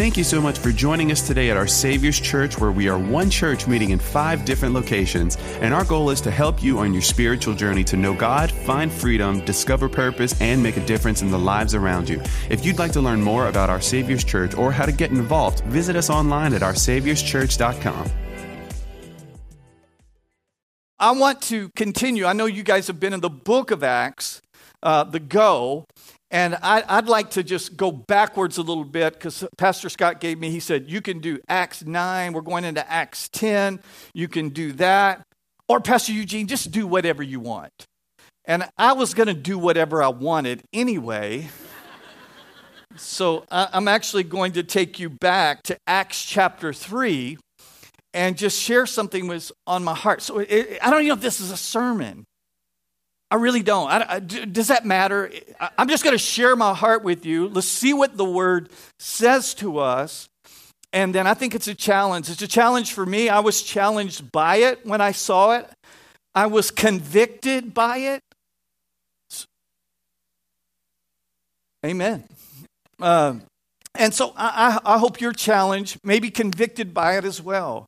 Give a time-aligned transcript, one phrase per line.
[0.00, 2.98] Thank you so much for joining us today at our Savior's Church, where we are
[2.98, 5.36] one church meeting in five different locations.
[5.60, 8.90] And our goal is to help you on your spiritual journey to know God, find
[8.90, 12.18] freedom, discover purpose, and make a difference in the lives around you.
[12.48, 15.60] If you'd like to learn more about our Savior's Church or how to get involved,
[15.64, 18.10] visit us online at oursaviorschurch.com.
[20.98, 22.24] I want to continue.
[22.24, 24.40] I know you guys have been in the book of Acts,
[24.82, 25.84] uh, the Go,
[26.30, 30.38] and I, would like to just go backwards a little bit because Pastor Scott gave
[30.38, 33.80] me, he said, you can do Acts 9, we're going into Acts 10,
[34.14, 35.22] you can do that.
[35.68, 37.72] Or Pastor Eugene, just do whatever you want.
[38.44, 41.48] And I was going to do whatever I wanted anyway.
[42.96, 47.38] so I'm actually going to take you back to Acts chapter 3
[48.14, 50.22] and just share something was on my heart.
[50.22, 52.24] So it, I don't even know if this is a sermon.
[53.30, 53.88] I really don't.
[53.88, 55.30] I, I, does that matter?
[55.60, 57.48] I, I'm just going to share my heart with you.
[57.48, 60.28] Let's see what the word says to us.
[60.92, 62.28] And then I think it's a challenge.
[62.28, 63.28] It's a challenge for me.
[63.28, 65.70] I was challenged by it when I saw it,
[66.34, 68.22] I was convicted by it.
[71.84, 72.24] Amen.
[73.00, 73.36] Uh,
[73.94, 77.86] and so I, I, hope you're challenged, maybe convicted by it as well.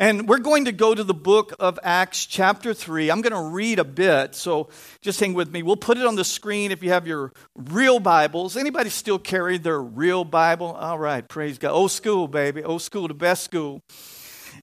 [0.00, 3.10] And we're going to go to the book of Acts, chapter 3.
[3.10, 4.70] I'm going to read a bit, so
[5.02, 5.62] just hang with me.
[5.62, 8.56] We'll put it on the screen if you have your real Bibles.
[8.56, 10.68] Anybody still carry their real Bible?
[10.68, 11.72] All right, praise God.
[11.72, 12.64] Old school, baby.
[12.64, 13.82] Old school, the best school.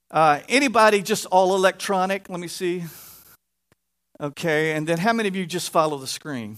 [0.10, 2.30] Uh, anybody just all electronic?
[2.30, 2.86] Let me see.
[4.20, 6.58] Okay, and then how many of you just follow the screen?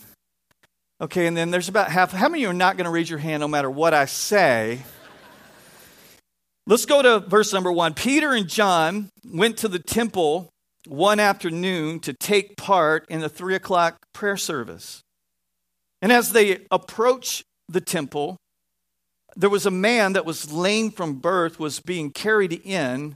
[1.02, 2.14] Okay, and then there's about half.
[2.14, 4.83] How many are not going to raise your hand no matter what I say?
[6.70, 7.95] Let's go to verse number one.
[7.95, 10.52] Peter and John went to the temple
[10.88, 15.02] one afternoon to take part in the three o'clock prayer service.
[16.00, 18.38] And as they approached the temple,
[19.36, 23.16] there was a man that was lame from birth, was being carried in.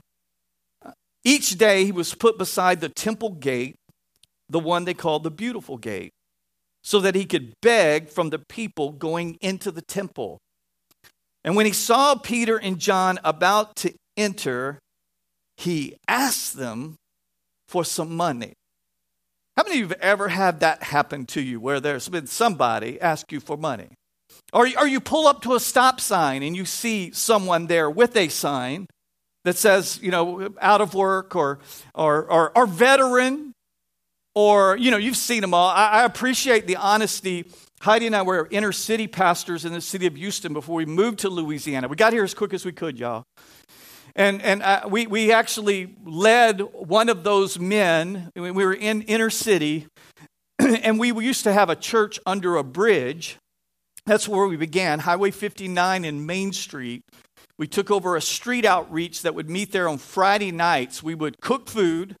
[1.22, 3.76] Each day he was put beside the temple gate,
[4.48, 6.10] the one they called the beautiful gate,
[6.82, 10.40] so that he could beg from the people going into the temple.
[11.44, 14.78] And when he saw Peter and John about to enter,
[15.56, 16.96] he asked them
[17.68, 18.54] for some money.
[19.56, 23.00] How many of you have ever had that happen to you where there's been somebody
[23.00, 23.88] ask you for money?
[24.52, 28.16] Or, or you pull up to a stop sign and you see someone there with
[28.16, 28.86] a sign
[29.44, 31.58] that says, you know, out of work or,
[31.94, 33.52] or, or, or veteran,
[34.34, 35.68] or, you know, you've seen them all.
[35.68, 37.44] I, I appreciate the honesty
[37.84, 41.18] Heidi and I were inner city pastors in the city of Houston before we moved
[41.18, 41.86] to Louisiana.
[41.86, 43.24] We got here as quick as we could, y'all.
[44.16, 48.30] And, and uh, we, we actually led one of those men.
[48.34, 49.86] We were in inner city,
[50.58, 53.36] and we used to have a church under a bridge.
[54.06, 57.02] That's where we began, Highway 59 and Main Street.
[57.58, 61.02] We took over a street outreach that would meet there on Friday nights.
[61.02, 62.16] We would cook food,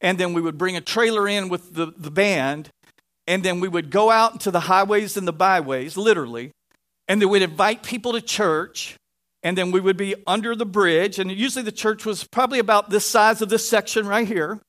[0.00, 2.70] and then we would bring a trailer in with the, the band,
[3.26, 6.52] and then we would go out into the highways and the byways, literally,
[7.08, 8.96] and then we'd invite people to church,
[9.42, 11.18] and then we would be under the bridge.
[11.18, 14.60] And usually the church was probably about this size of this section right here.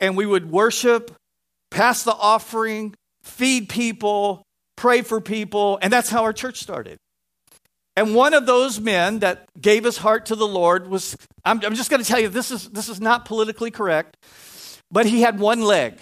[0.00, 1.14] And we would worship,
[1.70, 4.44] pass the offering, feed people,
[4.76, 6.98] pray for people, and that's how our church started.
[7.96, 11.74] And one of those men that gave his heart to the Lord was, I'm, I'm
[11.74, 14.16] just going to tell you, this is, this is not politically correct,
[14.88, 15.98] but he had one leg.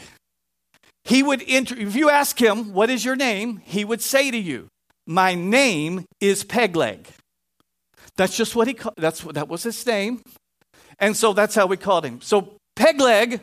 [1.07, 3.63] He would enter, if you ask him, What is your name?
[3.65, 4.67] he would say to you,
[5.07, 7.07] My name is Pegleg.
[8.17, 10.21] That's just what he called, that's what, that was his name.
[10.99, 12.21] And so that's how we called him.
[12.23, 13.41] So Pegleg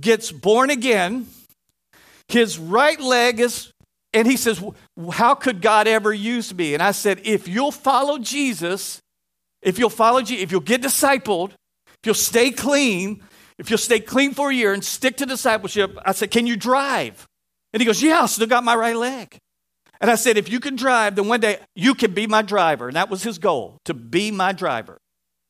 [0.00, 1.26] gets born again.
[2.28, 3.70] His right leg is,
[4.14, 4.64] and he says,
[5.12, 6.72] How could God ever use me?
[6.72, 8.98] And I said, If you'll follow Jesus,
[9.60, 13.22] if you'll follow Jesus, if you'll get discipled, if you'll stay clean,
[13.62, 16.56] if you'll stay clean for a year and stick to discipleship, I said, Can you
[16.56, 17.28] drive?
[17.72, 19.38] And he goes, Yeah, I still got my right leg.
[20.00, 22.88] And I said, If you can drive, then one day you can be my driver.
[22.88, 24.98] And that was his goal, to be my driver.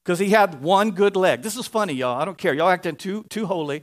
[0.04, 1.40] Because he had one good leg.
[1.40, 2.20] This is funny, y'all.
[2.20, 2.52] I don't care.
[2.52, 3.82] Y'all acting too, too holy.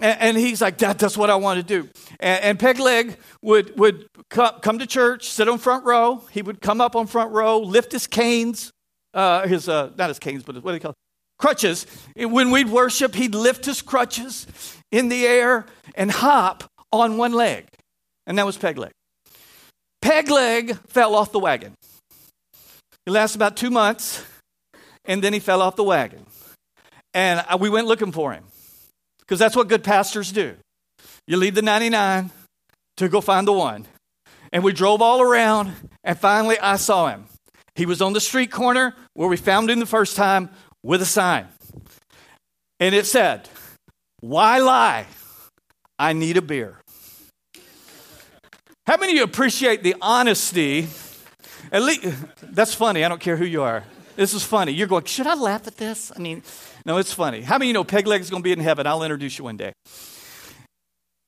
[0.00, 1.88] And, he's like, that, That's what I want to do.
[2.20, 6.22] And, and Peg Leg would, would come, come to church, sit on front row.
[6.30, 8.70] He would come up on front row, lift his canes,
[9.14, 11.07] uh, his, uh, not his canes, but his, what do you call it?
[11.38, 11.86] Crutches.
[12.16, 14.46] When we'd worship, he'd lift his crutches
[14.92, 17.66] in the air and hop on one leg.
[18.26, 18.92] And that was peg leg.
[20.02, 21.74] Peg leg fell off the wagon.
[23.06, 24.22] It lasted about two months,
[25.04, 26.26] and then he fell off the wagon.
[27.14, 28.44] And we went looking for him
[29.20, 30.54] because that's what good pastors do.
[31.26, 32.30] You leave the 99
[32.98, 33.86] to go find the one.
[34.52, 35.72] And we drove all around,
[36.04, 37.24] and finally I saw him.
[37.74, 40.50] He was on the street corner where we found him the first time
[40.82, 41.46] with a sign.
[42.80, 43.48] And it said,
[44.20, 45.06] Why lie?
[45.98, 46.80] I need a beer.
[48.86, 50.88] How many of you appreciate the honesty?
[51.70, 53.04] At least, that's funny.
[53.04, 53.84] I don't care who you are.
[54.16, 54.72] This is funny.
[54.72, 56.10] You're going, should I laugh at this?
[56.16, 56.42] I mean,
[56.84, 57.42] no, it's funny.
[57.42, 58.86] How many of you know Peg Leg is going to be in heaven?
[58.86, 59.72] I'll introduce you one day.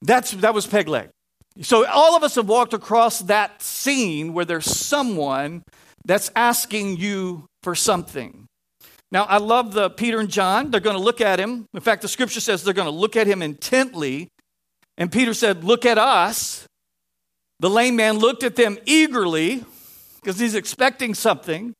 [0.02, 1.10] That's, that was Peg Leg.
[1.60, 5.62] So all of us have walked across that scene where there's someone
[6.04, 8.46] that's asking you for something.
[9.12, 10.70] Now, I love the Peter and John.
[10.70, 11.66] They're going to look at him.
[11.74, 14.28] In fact, the scripture says they're going to look at him intently.
[14.96, 16.66] And Peter said, Look at us.
[17.58, 19.64] The lame man looked at them eagerly
[20.16, 21.74] because he's expecting something.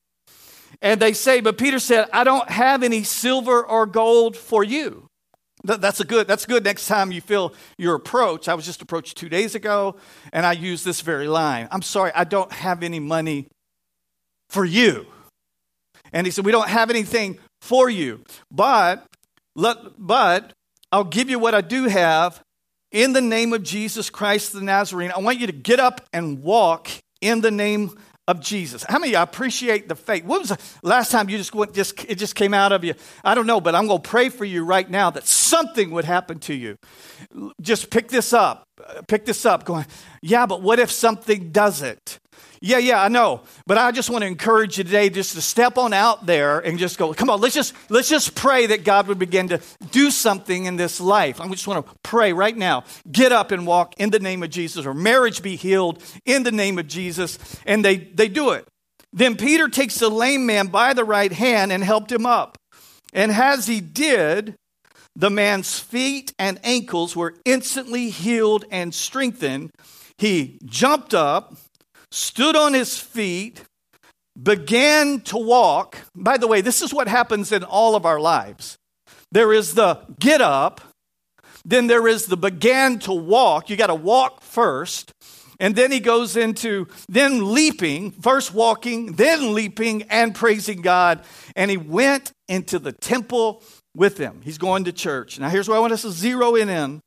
[0.83, 5.07] And they say, But Peter said, I don't have any silver or gold for you.
[5.63, 6.27] That's a good.
[6.27, 6.65] That's good.
[6.65, 8.49] Next time you feel your approach.
[8.49, 9.97] I was just approached two days ago,
[10.33, 11.69] and I used this very line.
[11.71, 13.47] I'm sorry, I don't have any money
[14.49, 15.07] for you.
[16.13, 19.07] And he said, we don't have anything for you, but
[19.55, 20.53] let, but
[20.93, 22.43] I'll give you what I do have
[22.91, 25.13] in the name of Jesus Christ the Nazarene.
[25.13, 26.89] I want you to get up and walk
[27.21, 27.97] in the name
[28.27, 28.85] of Jesus.
[28.89, 30.25] How many I appreciate the faith?
[30.25, 32.95] When was the last time you just went, just it just came out of you?
[33.25, 36.05] I don't know, but I'm going to pray for you right now that something would
[36.05, 36.77] happen to you.
[37.61, 38.63] Just pick this up.
[39.09, 39.65] Pick this up.
[39.65, 39.85] Going,
[40.23, 42.20] yeah, but what if something doesn't?
[42.63, 43.41] Yeah, yeah, I know.
[43.67, 46.79] But I just want to encourage you today just to step on out there and
[46.79, 49.61] just go, come on, let's just let's just pray that God would begin to
[49.91, 51.41] do something in this life.
[51.41, 52.85] I just want to pray right now.
[53.11, 56.53] Get up and walk in the name of Jesus, or marriage be healed in the
[56.53, 57.39] name of Jesus.
[57.65, 58.69] And they, they do it.
[59.13, 62.59] Then Peter takes the lame man by the right hand and helped him up.
[63.15, 64.55] And as he did,
[65.17, 69.71] the man's feet and ankles were instantly healed and strengthened.
[70.19, 71.57] He jumped up
[72.11, 73.63] stood on his feet,
[74.41, 75.99] began to walk.
[76.15, 78.79] By the way, this is what happens in all of our lives
[79.33, 80.81] there is the get up,
[81.65, 83.71] then there is the began to walk.
[83.71, 85.13] You got to walk first.
[85.59, 91.23] And then he goes into then leaping, first walking, then leaping and praising God.
[91.55, 93.63] And he went into the temple
[93.95, 94.41] with them.
[94.43, 95.39] He's going to church.
[95.39, 97.01] Now, here's where I want us to zero in in.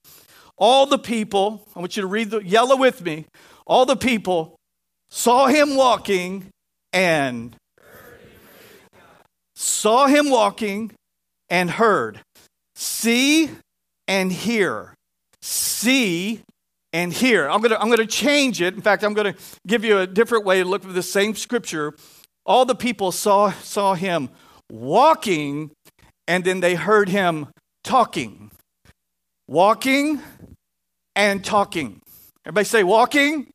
[0.56, 3.26] All the people, I want you to read the yellow with me.
[3.66, 4.53] All the people
[5.14, 6.48] saw him walking
[6.92, 7.56] and
[9.56, 10.92] saw him walking
[11.52, 12.20] and heard.
[12.76, 13.52] See
[14.08, 14.96] and hear.
[15.44, 16.42] See
[16.92, 17.48] and hear.
[17.48, 18.74] I'm going to I'm going to change it.
[18.74, 21.36] In fact, I'm going to give you a different way to look at the same
[21.36, 21.94] scripture.
[22.44, 24.30] All the people saw saw him
[24.72, 25.70] walking
[26.28, 27.50] and then they heard him
[27.84, 28.50] talking.
[29.48, 30.22] Walking
[31.16, 32.02] and talking.
[32.46, 33.53] Everybody say walking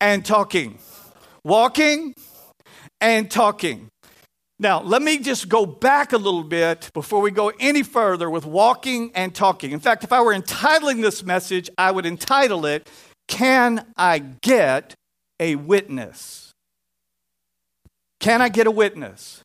[0.00, 0.78] and talking.
[1.44, 2.14] Walking
[3.00, 3.88] and talking.
[4.58, 8.44] Now, let me just go back a little bit before we go any further with
[8.44, 9.72] walking and talking.
[9.72, 12.90] In fact, if I were entitling this message, I would entitle it,
[13.26, 14.94] Can I Get
[15.38, 16.50] a Witness?
[18.20, 19.42] Can I get a witness?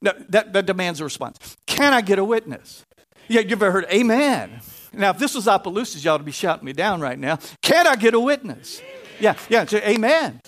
[0.00, 1.56] No, that, that demands a response.
[1.66, 2.84] Can I get a witness?
[3.28, 4.60] Yeah, you've ever heard, Amen.
[4.94, 7.38] Now, if this was Opelousas, y'all would be shouting me down right now.
[7.62, 8.80] Can I get a witness?
[9.20, 10.40] Yeah, yeah, so amen.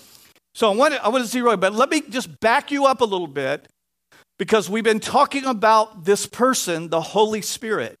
[0.53, 2.85] So I want to, I want to zero in, but let me just back you
[2.85, 3.67] up a little bit
[4.37, 7.95] because we've been talking about this person, the Holy Spirit.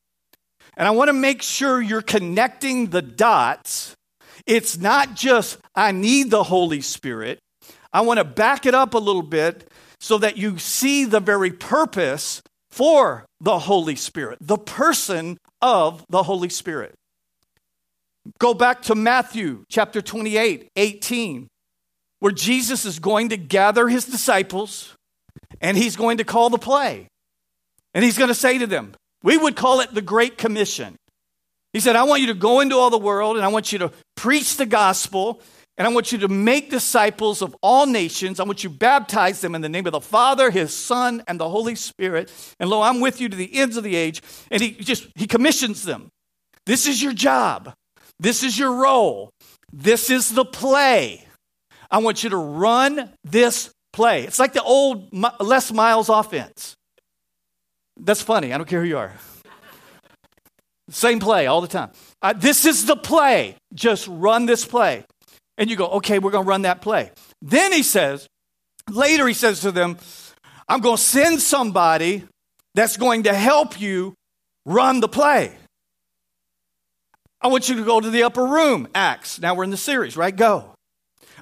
[0.77, 3.95] And I want to make sure you're connecting the dots.
[4.45, 7.39] It's not just, I need the Holy Spirit.
[7.93, 9.69] I want to back it up a little bit
[9.99, 16.23] so that you see the very purpose for the Holy Spirit, the person of the
[16.23, 16.95] Holy Spirit.
[18.39, 21.47] Go back to Matthew chapter 28, 18,
[22.19, 24.95] where Jesus is going to gather his disciples
[25.59, 27.07] and he's going to call the play.
[27.93, 30.95] And he's going to say to them, we would call it the Great Commission.
[31.73, 33.79] He said, I want you to go into all the world and I want you
[33.79, 35.41] to preach the gospel
[35.77, 38.39] and I want you to make disciples of all nations.
[38.39, 41.39] I want you to baptize them in the name of the Father, His Son, and
[41.39, 42.31] the Holy Spirit.
[42.59, 44.21] And lo, I'm with you to the ends of the age.
[44.51, 46.09] And he just, he commissions them.
[46.65, 47.73] This is your job.
[48.21, 49.31] This is your role.
[49.73, 51.25] This is the play.
[51.89, 54.23] I want you to run this play.
[54.25, 56.75] It's like the old Les Miles offense.
[57.99, 58.53] That's funny.
[58.53, 59.13] I don't care who you are.
[60.89, 61.89] Same play all the time.
[62.21, 63.55] Uh, this is the play.
[63.73, 65.03] Just run this play.
[65.57, 67.11] And you go, okay, we're going to run that play.
[67.41, 68.27] Then he says,
[68.87, 69.97] later he says to them,
[70.69, 72.23] I'm going to send somebody
[72.75, 74.13] that's going to help you
[74.65, 75.55] run the play.
[77.41, 79.39] I want you to go to the upper room, Acts.
[79.39, 80.35] Now we're in the series, right?
[80.35, 80.75] Go.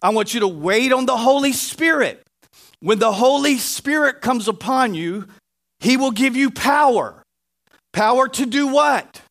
[0.01, 2.24] I want you to wait on the Holy Spirit.
[2.79, 5.27] When the Holy Spirit comes upon you,
[5.79, 7.22] He will give you power.
[7.91, 9.22] Power to do what?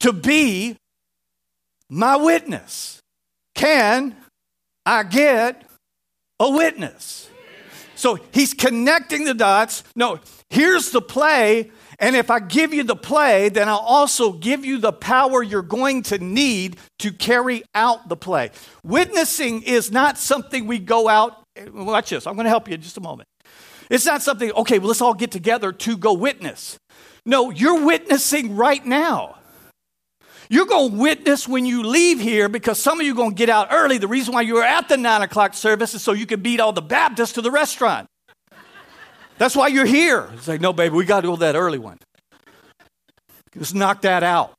[0.00, 0.76] To be
[1.88, 3.00] my witness.
[3.54, 4.16] Can
[4.84, 5.64] I get
[6.40, 7.30] a witness?
[7.94, 9.84] So he's connecting the dots.
[9.96, 10.18] No,
[10.50, 11.70] here's the play.
[11.98, 15.62] And if I give you the play, then I'll also give you the power you're
[15.62, 18.50] going to need to carry out the play.
[18.82, 21.42] Witnessing is not something we go out.
[21.72, 22.26] Watch this.
[22.26, 23.28] I'm going to help you in just a moment.
[23.90, 26.78] It's not something, okay, well, let's all get together to go witness.
[27.26, 29.36] No, you're witnessing right now.
[30.50, 33.36] You're going to witness when you leave here because some of you are going to
[33.36, 33.98] get out early.
[33.98, 36.60] The reason why you were at the nine o'clock service is so you can beat
[36.60, 38.08] all the Baptists to the restaurant.
[39.38, 40.30] That's why you're here.
[40.34, 41.98] It's like, no, baby, we got to go that early one.
[43.58, 44.54] Just knock that out.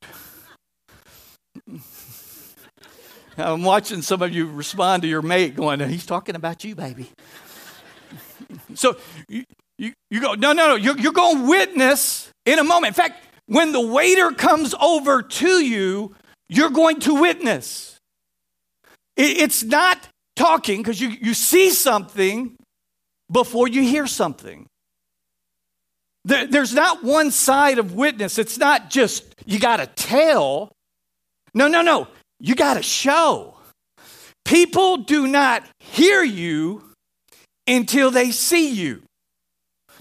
[3.38, 7.10] I'm watching some of you respond to your mate going, he's talking about you, baby.
[8.75, 9.44] so you,
[9.77, 12.98] you, you go, no, no, no, you're, you're going to witness in a moment.
[12.98, 16.15] In fact, when the waiter comes over to you,
[16.48, 17.98] you're going to witness.
[19.17, 22.55] It, it's not talking because you, you see something
[23.32, 24.67] before you hear something.
[26.25, 28.38] There, there's not one side of witness.
[28.38, 30.72] It's not just you got to tell.
[31.53, 32.08] No, no, no.
[32.39, 33.55] You got to show.
[34.44, 36.84] People do not hear you
[37.67, 39.01] until they see you.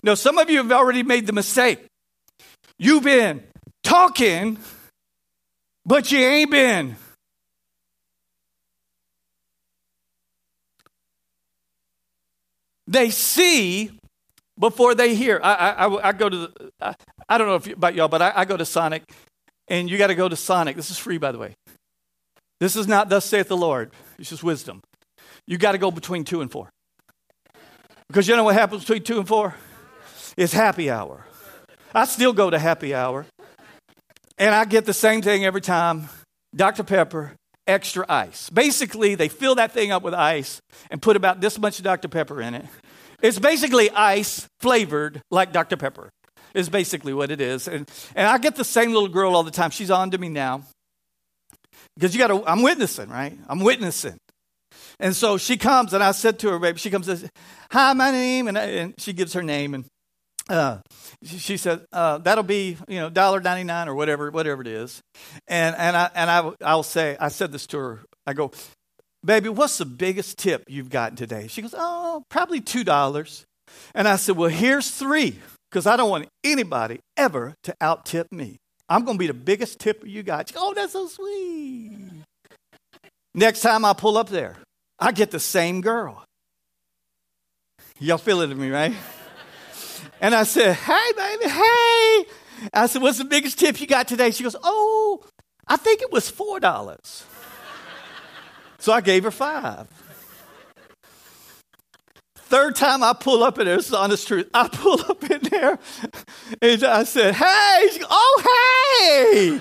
[0.02, 1.78] Now, some of you have already made the mistake.
[2.78, 3.43] You've been
[3.83, 4.59] talking,
[5.87, 6.97] but you ain't been.
[12.87, 13.91] They see
[14.59, 15.41] before they hear.
[15.43, 16.95] I, I, I go to the, I,
[17.29, 19.03] I, don't know if you, about y'all, but I, I go to Sonic,
[19.69, 20.76] and you got to go to Sonic.
[20.76, 21.55] This is free, by the way.
[22.61, 23.91] This is not thus saith the Lord.
[24.19, 24.81] It's just wisdom.
[25.47, 26.71] You got to go between two and four.
[28.09, 29.55] Because you know what happens between two and four?
[30.37, 31.26] It's happy hour.
[31.95, 33.26] I still go to happy hour.
[34.38, 36.09] And I get the same thing every time
[36.55, 36.83] Dr.
[36.83, 37.35] Pepper,
[37.66, 38.50] extra ice.
[38.50, 42.09] Basically, they fill that thing up with ice and put about this much Dr.
[42.09, 42.66] Pepper in it.
[43.23, 45.76] It's basically ice flavored like Dr.
[45.76, 46.11] Pepper,
[46.54, 47.68] is basically what it is.
[47.68, 49.71] And, and I get the same little girl all the time.
[49.71, 50.62] She's on to me now.
[51.94, 53.38] Because you got to, I'm witnessing, right?
[53.49, 54.18] I'm witnessing.
[55.00, 57.30] And so she comes, and I said to her, baby, she comes and says,
[57.71, 58.49] Hi, my name.
[58.49, 59.75] And, I, and she gives her name.
[59.75, 59.85] And
[60.48, 60.78] uh,
[61.24, 65.00] she said uh, that'll be you know dollar ninety nine or whatever whatever it is,
[65.48, 68.00] and and I and I I'll say I said this to her.
[68.26, 68.52] I go,
[69.24, 71.46] baby, what's the biggest tip you've gotten today?
[71.48, 73.44] She goes, oh, probably two dollars.
[73.94, 75.38] And I said, well, here's three
[75.70, 78.58] because I don't want anybody ever to out tip me.
[78.88, 80.52] I'm going to be the biggest tipper you got.
[80.52, 81.92] Goes, oh, that's so sweet.
[83.34, 84.56] Next time I pull up there,
[84.98, 86.22] I get the same girl.
[87.98, 88.94] Y'all feeling it in me, right?
[90.25, 92.25] And I said, Hey, baby, hey.
[92.73, 94.31] I said, What's the biggest tip you got today?
[94.31, 95.23] She goes, Oh,
[95.69, 97.25] I think it was $4.
[98.78, 99.87] so I gave her five.
[102.37, 104.49] Third time I pull up in there, this is the honest truth.
[104.54, 105.78] I pull up in there
[106.62, 108.40] and I said, Hey, goes, oh,
[109.28, 109.61] hey.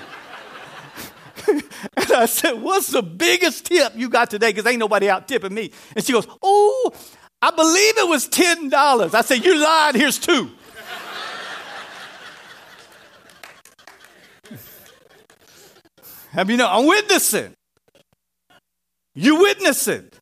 [1.98, 4.53] and I said, What's the biggest tip you got today?
[4.53, 5.72] Because ain't nobody out tipping me.
[5.93, 6.93] And she goes, Oh,
[7.43, 9.13] I believe it was $10.
[9.13, 10.50] I said, You lied, here's two.
[16.31, 16.69] Have you know?
[16.69, 17.53] I'm witnessing.
[19.13, 20.17] You witness it.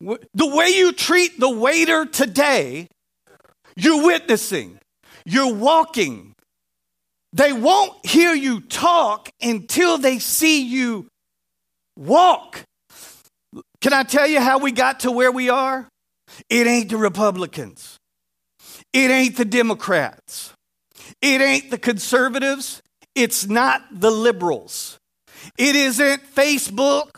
[0.00, 2.88] The way you treat the waiter today,
[3.76, 4.78] you're witnessing.
[5.26, 6.32] You're walking.
[7.34, 11.08] They won't hear you talk until they see you
[11.94, 12.62] walk.
[13.82, 15.86] Can I tell you how we got to where we are?
[16.48, 17.98] It ain't the Republicans.
[18.92, 20.52] It ain't the Democrats.
[21.20, 22.82] It ain't the conservatives.
[23.14, 24.98] It's not the liberals.
[25.58, 27.16] It isn't Facebook.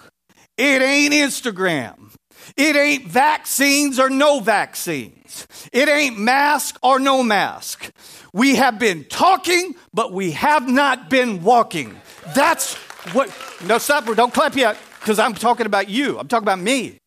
[0.56, 2.12] It ain't Instagram.
[2.56, 5.46] It ain't vaccines or no vaccines.
[5.72, 7.90] It ain't mask or no mask.
[8.32, 12.00] We have been talking, but we have not been walking.
[12.34, 12.74] That's
[13.12, 13.30] what.
[13.66, 14.06] No, stop.
[14.06, 16.18] Don't clap yet, because I'm talking about you.
[16.18, 17.00] I'm talking about me.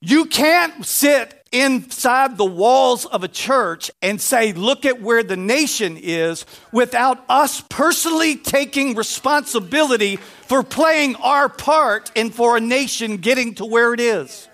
[0.00, 5.36] You can't sit inside the walls of a church and say, look at where the
[5.36, 13.16] nation is without us personally taking responsibility for playing our part and for a nation
[13.16, 14.47] getting to where it is.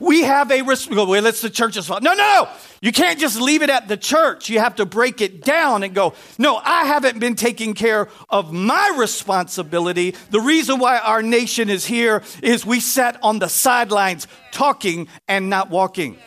[0.00, 0.90] We have a risk.
[0.90, 2.02] Well, it's the church's fault.
[2.02, 2.48] No, no.
[2.80, 4.48] You can't just leave it at the church.
[4.48, 8.52] You have to break it down and go, no, I haven't been taking care of
[8.52, 10.14] my responsibility.
[10.30, 15.50] The reason why our nation is here is we sat on the sidelines talking and
[15.50, 16.18] not walking.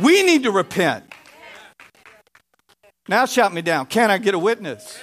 [0.00, 1.04] We need to repent.
[3.08, 3.86] Now shout me down.
[3.86, 4.98] Can I get a witness?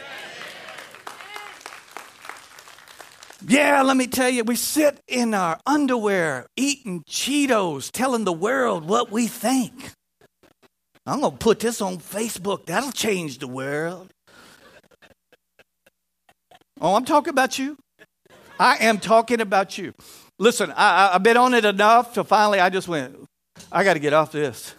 [3.48, 8.88] Yeah, let me tell you, we sit in our underwear eating Cheetos, telling the world
[8.88, 9.91] what we think.
[11.07, 12.67] I'm going to put this on Facebook.
[12.67, 14.10] That'll change the world.
[16.79, 17.77] Oh, I'm talking about you.
[18.60, 19.93] I am talking about you.
[20.38, 23.15] Listen, I, have been on it enough to finally, I just went,
[23.71, 24.75] I got to get off this.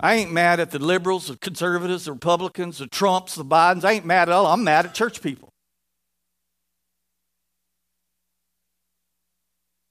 [0.00, 3.84] I ain't mad at the liberals, the conservatives, the Republicans, the Trumps, the Bidens.
[3.84, 4.46] I ain't mad at all.
[4.46, 5.48] I'm mad at church people.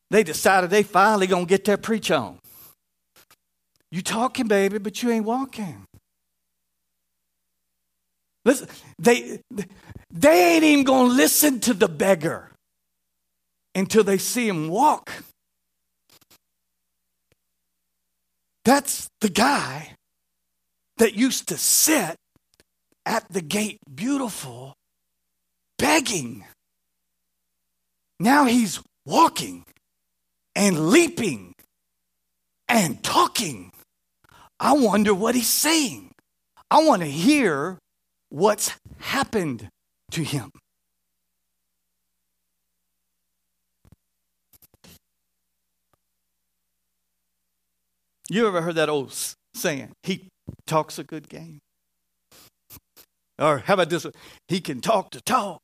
[0.10, 2.40] They decided they finally gonna get their preach on.
[3.92, 5.86] You talking, baby, but you ain't walking.
[8.46, 9.42] Listen, they
[10.10, 12.52] they ain't even gonna listen to the beggar
[13.76, 15.12] until they see him walk.
[18.64, 19.92] That's the guy
[20.98, 22.16] that used to sit
[23.06, 24.74] at the gate beautiful,
[25.78, 26.46] begging.
[28.20, 29.64] Now he's walking
[30.58, 31.54] and leaping
[32.68, 33.72] and talking.
[34.60, 36.10] I wonder what he's saying.
[36.72, 37.78] I want to hear
[38.30, 39.70] what's happened
[40.12, 40.50] to him.
[48.28, 49.14] You ever heard that old
[49.54, 49.92] saying?
[50.02, 50.28] He
[50.66, 51.60] talks a good game.
[53.38, 54.08] Or how about this?
[54.48, 55.62] He can talk to talk,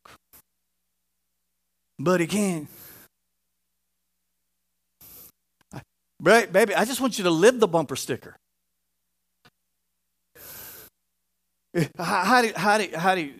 [1.97, 2.67] but he can't
[6.23, 8.37] Baby, I just want you to live the bumper sticker.
[11.99, 13.33] Heidi, Heidi, Heidi,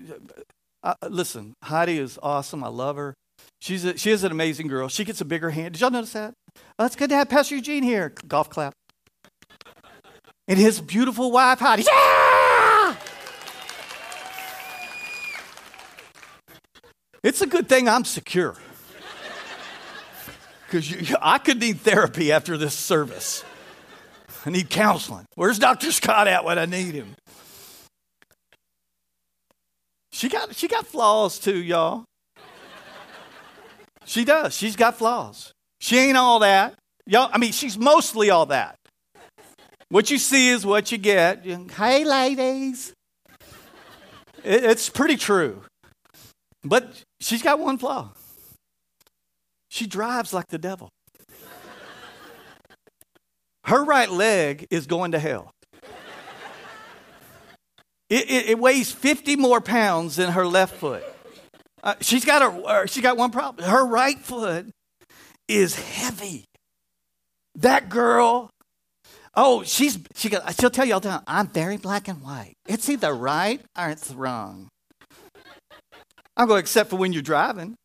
[0.83, 2.61] uh, listen, Heidi is awesome.
[2.61, 3.13] I love her.
[3.61, 4.89] She's a, she is an amazing girl.
[4.89, 5.73] She gets a bigger hand.
[5.73, 6.33] Did y'all notice that?
[6.77, 8.11] Oh, it's good to have Pastor Eugene here.
[8.27, 8.73] Golf clap.
[10.49, 11.83] And his beautiful wife, Heidi.
[11.83, 12.97] Yeah!
[17.23, 18.57] It's a good thing I'm secure
[20.73, 23.43] because I could need therapy after this service.
[24.43, 25.25] I need counseling.
[25.35, 25.91] Where's Dr.
[25.91, 27.15] Scott at when I need him?
[30.11, 32.05] She got, she got flaws too, y'all.
[34.05, 34.55] She does.
[34.55, 35.51] She's got flaws.
[35.79, 36.73] She ain't all that.
[37.05, 38.75] Y'all, I mean, she's mostly all that.
[39.89, 41.45] What you see is what you get.
[41.45, 42.93] Hey, ladies.
[44.43, 45.61] It, it's pretty true.
[46.63, 48.13] But she's got one flaw.
[49.73, 50.89] She drives like the devil.
[53.65, 55.49] Her right leg is going to hell.
[58.07, 61.03] It, it, it weighs 50 more pounds than her left foot.
[61.81, 63.67] Uh, she's got a, uh, she got one problem.
[63.67, 64.67] Her right foot
[65.47, 66.45] is heavy.
[67.55, 68.51] That girl,
[69.33, 72.53] oh, she's she got, she'll tell you all the time, I'm very black and white.
[72.67, 74.67] It's either right or it's wrong.
[76.37, 77.75] I'm going, except for when you're driving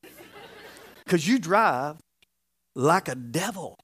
[1.08, 1.96] because you drive
[2.74, 3.78] like a devil.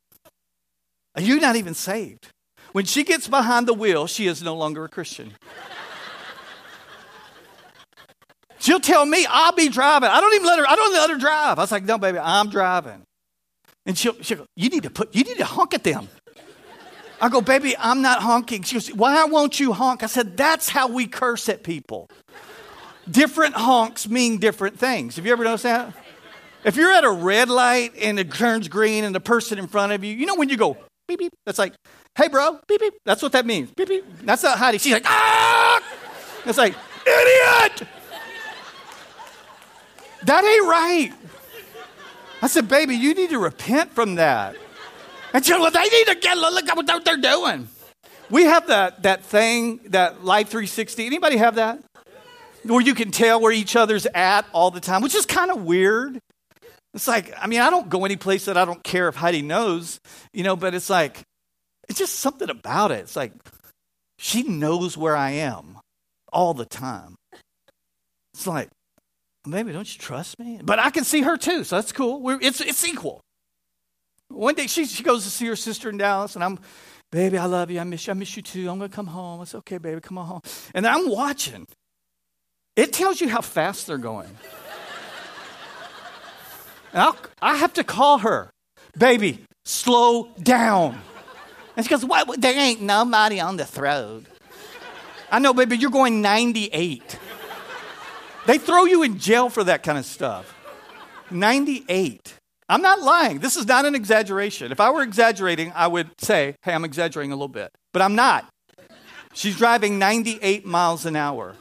[1.14, 2.28] And you're not even saved.
[2.72, 5.32] When she gets behind the wheel, she is no longer a Christian.
[8.58, 10.08] She'll tell me I'll be driving.
[10.10, 11.58] I don't even let her, I don't let her drive.
[11.58, 13.02] I was like, no, baby, I'm driving.
[13.86, 16.08] And she'll, she'll go, you need to put, you need to honk at them.
[17.20, 18.62] I go, baby, I'm not honking.
[18.64, 20.02] She goes, why won't you honk?
[20.02, 22.08] I said, that's how we curse at people.
[23.10, 25.16] Different honks mean different things.
[25.16, 25.94] Have you ever noticed that?
[26.64, 29.92] If you're at a red light and it turns green and the person in front
[29.92, 31.74] of you, you know when you go beep beep, that's like,
[32.16, 32.94] hey bro, beep beep.
[33.04, 33.70] That's what that means.
[33.72, 34.04] Beep beep.
[34.22, 34.78] That's not Heidi.
[34.78, 35.82] She's like, ah!
[36.46, 36.74] It's like,
[37.06, 37.88] idiot!
[40.24, 41.12] That ain't right.
[42.40, 44.56] I said, baby, you need to repent from that.
[45.34, 47.68] And she well, they need to get a look at what they're doing.
[48.30, 51.04] We have that that thing, that Life 360.
[51.04, 51.80] Anybody have that?
[52.62, 55.62] Where you can tell where each other's at all the time, which is kind of
[55.62, 56.20] weird.
[56.94, 59.42] It's like, I mean, I don't go any place that I don't care if Heidi
[59.42, 60.00] knows,
[60.32, 61.22] you know, but it's like,
[61.88, 63.00] it's just something about it.
[63.00, 63.32] It's like,
[64.18, 65.78] she knows where I am
[66.32, 67.16] all the time.
[68.32, 68.68] It's like,
[69.44, 70.60] maybe don't you trust me?
[70.62, 72.22] But I can see her too, so that's cool.
[72.22, 73.20] We're, it's, it's equal.
[74.28, 76.58] One day she, she goes to see her sister in Dallas, and I'm,
[77.10, 77.80] baby, I love you.
[77.80, 78.12] I miss you.
[78.12, 78.70] I miss you too.
[78.70, 79.42] I'm going to come home.
[79.42, 80.00] It's okay, baby.
[80.00, 80.40] Come on home.
[80.74, 81.66] And I'm watching.
[82.76, 84.36] It tells you how fast they're going.
[86.94, 88.50] I'll, I have to call her,
[88.96, 91.00] baby, slow down.
[91.76, 92.40] And she goes, What?
[92.40, 94.26] There ain't nobody on the road.
[95.30, 97.18] I know, baby, you're going 98.
[98.46, 100.54] They throw you in jail for that kind of stuff.
[101.30, 102.34] 98.
[102.68, 103.40] I'm not lying.
[103.40, 104.70] This is not an exaggeration.
[104.70, 107.70] If I were exaggerating, I would say, hey, I'm exaggerating a little bit.
[107.92, 108.48] But I'm not.
[109.32, 111.56] She's driving 98 miles an hour.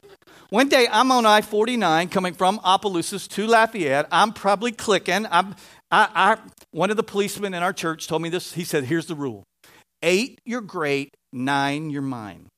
[0.53, 4.07] One day I'm on I 49 coming from Opelousas to Lafayette.
[4.11, 5.25] I'm probably clicking.
[5.31, 5.55] I'm,
[5.89, 6.37] I, I,
[6.69, 8.53] one of the policemen in our church told me this.
[8.53, 9.45] He said, Here's the rule
[10.03, 12.49] eight, you're great, nine, you're mine.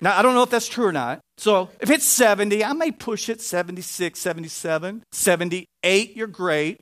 [0.00, 1.20] Now, I don't know if that's true or not.
[1.36, 6.80] So if it's 70, I may push it 76, 77, 78, you're great,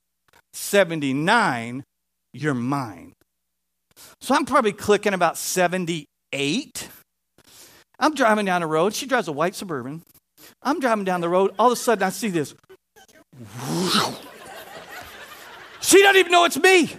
[0.53, 1.83] 79,
[2.33, 3.13] you're mine.
[4.21, 6.89] So I'm probably clicking about 78.
[7.99, 8.95] I'm driving down the road.
[8.95, 10.03] She drives a white Suburban.
[10.63, 11.55] I'm driving down the road.
[11.59, 12.55] All of a sudden, I see this.
[15.81, 16.91] She doesn't even know it's me.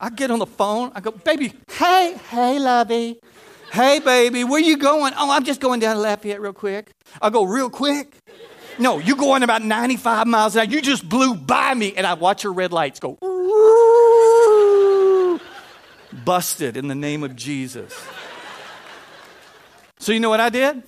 [0.00, 0.92] I get on the phone.
[0.94, 3.18] I go, baby, hey, hey, lovey.
[3.72, 5.12] Hey, baby, where you going?
[5.16, 6.92] Oh, I'm just going down Lafayette real quick.
[7.20, 8.16] I go, real quick?
[8.78, 10.66] No, you're going about 95 miles an hour.
[10.66, 11.94] You just blew by me.
[11.96, 13.18] And I watch her red lights go.
[16.12, 17.94] Busted in the name of Jesus.
[19.98, 20.82] So you know what I did?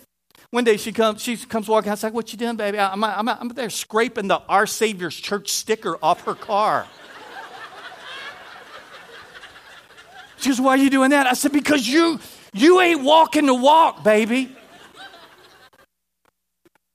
[0.50, 2.12] One day she comes, she comes walking outside.
[2.12, 2.78] What you doing, baby?
[2.78, 6.86] I'm, I'm, I'm there scraping the Our Savior's Church sticker off her car.
[10.38, 11.26] She goes, Why are you doing that?
[11.26, 12.18] I said, Because you
[12.52, 14.56] you ain't walking the walk, baby.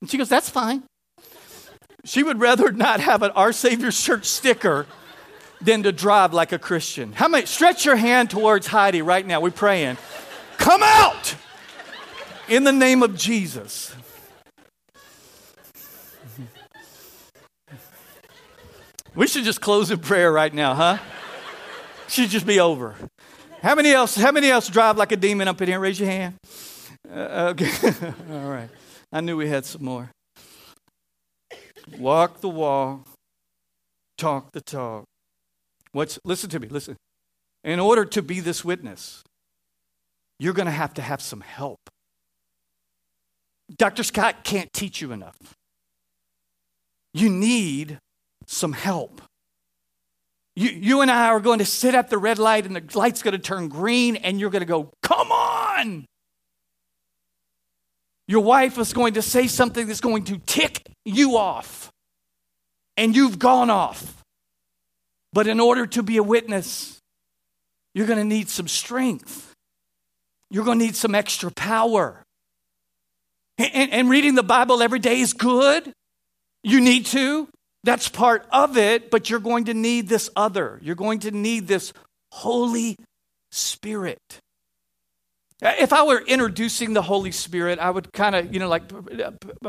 [0.01, 0.83] And she goes, That's fine.
[2.03, 4.85] She would rather not have an Our Savior's Church sticker
[5.61, 7.13] than to drive like a Christian.
[7.13, 9.41] How many stretch your hand towards Heidi right now?
[9.41, 9.97] We're praying.
[10.57, 11.35] Come out
[12.47, 13.95] in the name of Jesus.
[19.15, 20.97] We should just close in prayer right now, huh?
[22.09, 22.95] Should just be over.
[23.61, 24.15] How many else?
[24.15, 25.79] How many else drive like a demon up in here?
[25.79, 26.35] Raise your hand.
[27.09, 27.71] Uh, okay.
[28.29, 28.69] All right.
[29.11, 30.11] I knew we had some more.
[31.97, 33.07] Walk the walk,
[34.17, 35.05] talk the talk.
[35.95, 36.97] What's listen to me, listen.
[37.63, 39.23] In order to be this witness,
[40.39, 41.79] you're going to have to have some help.
[43.77, 44.03] Dr.
[44.03, 45.37] Scott can't teach you enough.
[47.13, 47.99] You need
[48.45, 49.21] some help.
[50.57, 53.21] You, you and I are going to sit at the red light, and the light's
[53.21, 56.05] going to turn green, and you're going to go, Come on!
[58.27, 61.89] Your wife is going to say something that's going to tick you off,
[62.97, 64.24] and you've gone off.
[65.35, 66.97] But in order to be a witness,
[67.93, 69.53] you're going to need some strength.
[70.49, 72.23] You're going to need some extra power.
[73.57, 75.91] And, and, reading the Bible every day is good.
[76.63, 77.49] You need to.
[77.83, 80.79] That's part of it, but you're going to need this other.
[80.81, 81.91] You're going to need this
[82.31, 82.95] Holy
[83.51, 84.39] Spirit.
[85.61, 88.83] If I were introducing the Holy Spirit, I would kind of, you know, like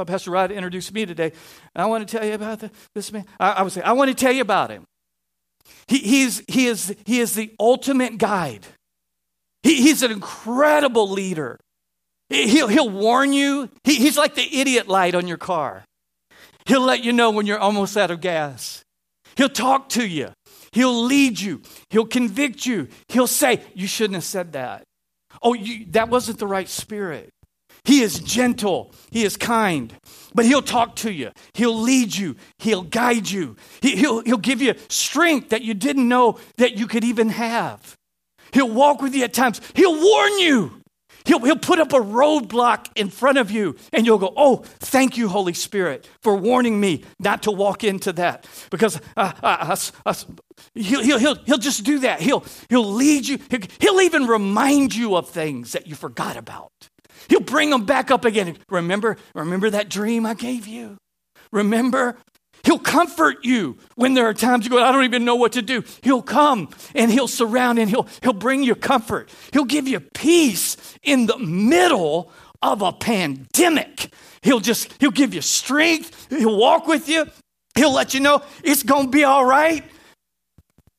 [0.07, 1.33] Pastor Rod introduced me today.
[1.75, 2.63] I want to tell you about
[2.95, 3.25] this man.
[3.41, 4.85] I, I, would say, I want to tell you about him.
[5.89, 8.67] He, he's, he, is, he is the ultimate guide.
[9.63, 11.59] He, he's an incredible leader.
[12.29, 13.71] He'll, he'll warn you.
[13.85, 15.85] He, he's like the idiot light on your car.
[16.67, 18.85] He'll let you know when you're almost out of gas.
[19.37, 20.33] He'll talk to you.
[20.73, 21.63] He'll lead you.
[21.91, 22.89] He'll convict you.
[23.09, 24.83] He'll say, You shouldn't have said that.
[25.43, 27.31] Oh, you, that wasn't the right spirit.
[27.87, 28.93] He is gentle.
[29.11, 29.95] He is kind.
[30.35, 31.31] But he'll talk to you.
[31.55, 32.35] He'll lead you.
[32.59, 33.57] He'll guide you.
[33.81, 37.97] He, will he'll give you strength that you didn't know that you could even have.
[38.53, 39.61] He'll walk with you at times.
[39.75, 40.83] He'll warn you.
[41.27, 45.17] He'll, he'll put up a roadblock in front of you, and you'll go, Oh, thank
[45.17, 48.49] you, Holy Spirit, for warning me not to walk into that.
[48.71, 50.15] Because uh, uh, uh,
[50.75, 52.21] he'll, he'll, he'll, he'll just do that.
[52.21, 56.73] He'll, he'll lead you, he'll, he'll even remind you of things that you forgot about.
[57.29, 58.57] He'll bring them back up again.
[58.69, 60.97] Remember, remember that dream I gave you?
[61.53, 62.17] Remember?
[62.65, 65.63] He'll comfort you when there are times you go, I don't even know what to
[65.63, 65.85] do.
[66.03, 69.31] He'll come and he'll surround and he'll, he'll bring you comfort.
[69.53, 74.13] He'll give you peace in the middle of a pandemic.
[74.43, 76.29] He'll just, he'll give you strength.
[76.29, 77.27] He'll walk with you.
[77.77, 79.85] He'll let you know it's going to be all right.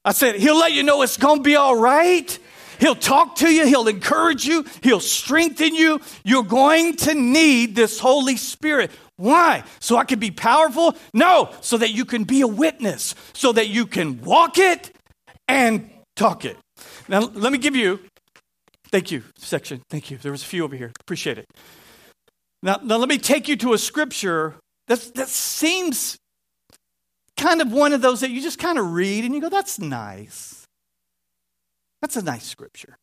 [0.05, 2.39] I said, he'll let you know it's going to be all right.
[2.79, 3.65] He'll talk to you.
[3.65, 4.65] He'll encourage you.
[4.81, 6.01] He'll strengthen you.
[6.23, 8.91] You're going to need this Holy Spirit.
[9.17, 9.63] Why?
[9.79, 10.95] So I can be powerful?
[11.13, 14.91] No, so that you can be a witness, so that you can walk it
[15.47, 16.57] and talk it.
[17.07, 17.99] Now, let me give you,
[18.91, 19.81] thank you, section.
[19.89, 20.17] Thank you.
[20.17, 20.91] There was a few over here.
[20.99, 21.45] Appreciate it.
[22.61, 24.55] Now, now let me take you to a scripture
[24.87, 26.17] that, that seems
[27.37, 29.79] kind of one of those that you just kind of read and you go, that's
[29.79, 30.56] nice.
[32.01, 32.97] That's a nice scripture.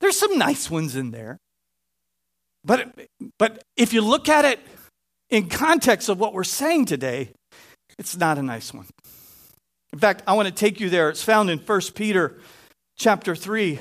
[0.00, 1.38] There's some nice ones in there.
[2.64, 3.08] But,
[3.38, 4.60] but if you look at it
[5.30, 7.30] in context of what we're saying today,
[7.98, 8.86] it's not a nice one.
[9.92, 11.08] In fact, I want to take you there.
[11.08, 12.38] It's found in 1 Peter
[12.96, 13.78] chapter 3,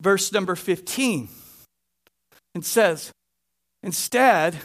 [0.00, 1.28] verse number 15.
[2.54, 3.12] It says,
[3.82, 4.56] Instead,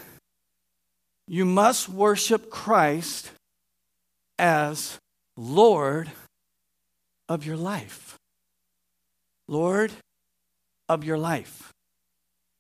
[1.28, 3.32] you must worship Christ
[4.38, 4.98] as
[5.38, 6.12] Lord
[7.28, 8.18] of your life.
[9.48, 9.92] Lord
[10.90, 11.72] of your life.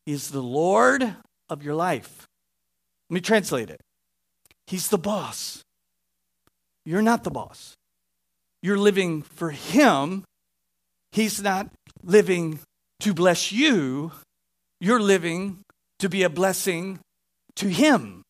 [0.05, 1.15] He's the Lord
[1.49, 2.27] of your life.
[3.09, 3.81] Let me translate it.
[4.67, 5.61] He's the boss.
[6.85, 7.75] You're not the boss.
[8.61, 10.23] You're living for Him.
[11.11, 11.69] He's not
[12.03, 12.59] living
[12.99, 14.11] to bless you.
[14.79, 15.59] You're living
[15.99, 16.99] to be a blessing
[17.55, 18.23] to Him.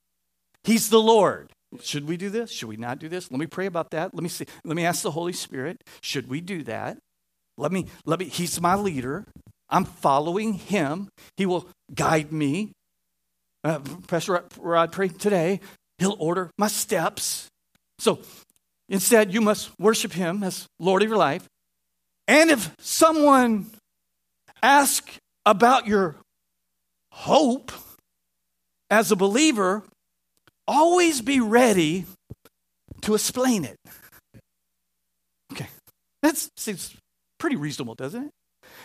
[0.64, 1.52] He's the Lord.
[1.82, 2.52] Should we do this?
[2.52, 3.32] Should we not do this?
[3.32, 4.14] Let me pray about that.
[4.14, 4.46] Let me see.
[4.64, 5.84] Let me ask the Holy Spirit.
[6.02, 6.98] Should we do that?
[7.58, 9.26] Let me, let me, He's my leader.
[9.70, 11.10] I'm following Him.
[11.38, 12.72] He will guide me.
[13.64, 15.60] Uh, Pastor Rod prayed today.
[15.98, 17.48] He'll order my steps.
[18.00, 18.20] So
[18.90, 21.48] instead, you must worship Him as Lord of your life.
[22.28, 23.68] And if someone
[24.62, 26.16] asks about your
[27.12, 27.72] hope
[28.90, 29.84] as a believer,
[30.68, 32.06] always be ready
[33.02, 33.78] to explain it.
[35.52, 35.68] Okay,
[36.22, 36.96] that seems
[37.38, 38.32] pretty reasonable, doesn't it?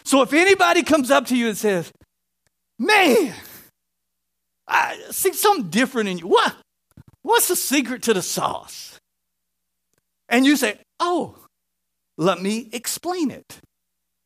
[0.05, 1.93] So if anybody comes up to you and says,
[2.79, 3.35] Man,
[4.67, 6.29] I see something different in you.
[6.29, 6.55] What?
[7.23, 8.99] What's the secret to the sauce?
[10.29, 11.37] And you say, Oh,
[12.17, 13.61] let me explain it.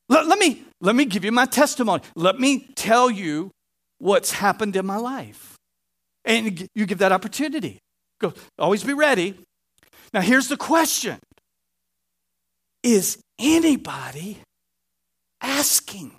[0.08, 2.02] Let, let, me, let me give you my testimony.
[2.14, 3.50] Let me tell you
[3.98, 5.56] what's happened in my life.
[6.24, 7.78] And you give that opportunity.
[8.20, 9.34] Go, always be ready.
[10.12, 11.18] Now, here's the question
[12.82, 14.38] Is anybody
[15.40, 16.12] asking?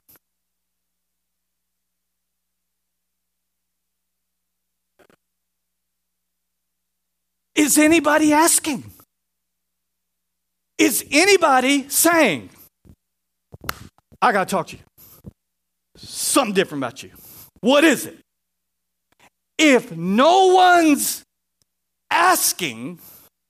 [7.56, 8.91] Is anybody asking?
[10.78, 12.49] Is anybody saying,
[14.21, 14.84] I got to talk to you?
[15.95, 17.12] Something different about you.
[17.62, 18.19] What is it?
[19.58, 21.23] If no one's
[22.12, 22.99] asking,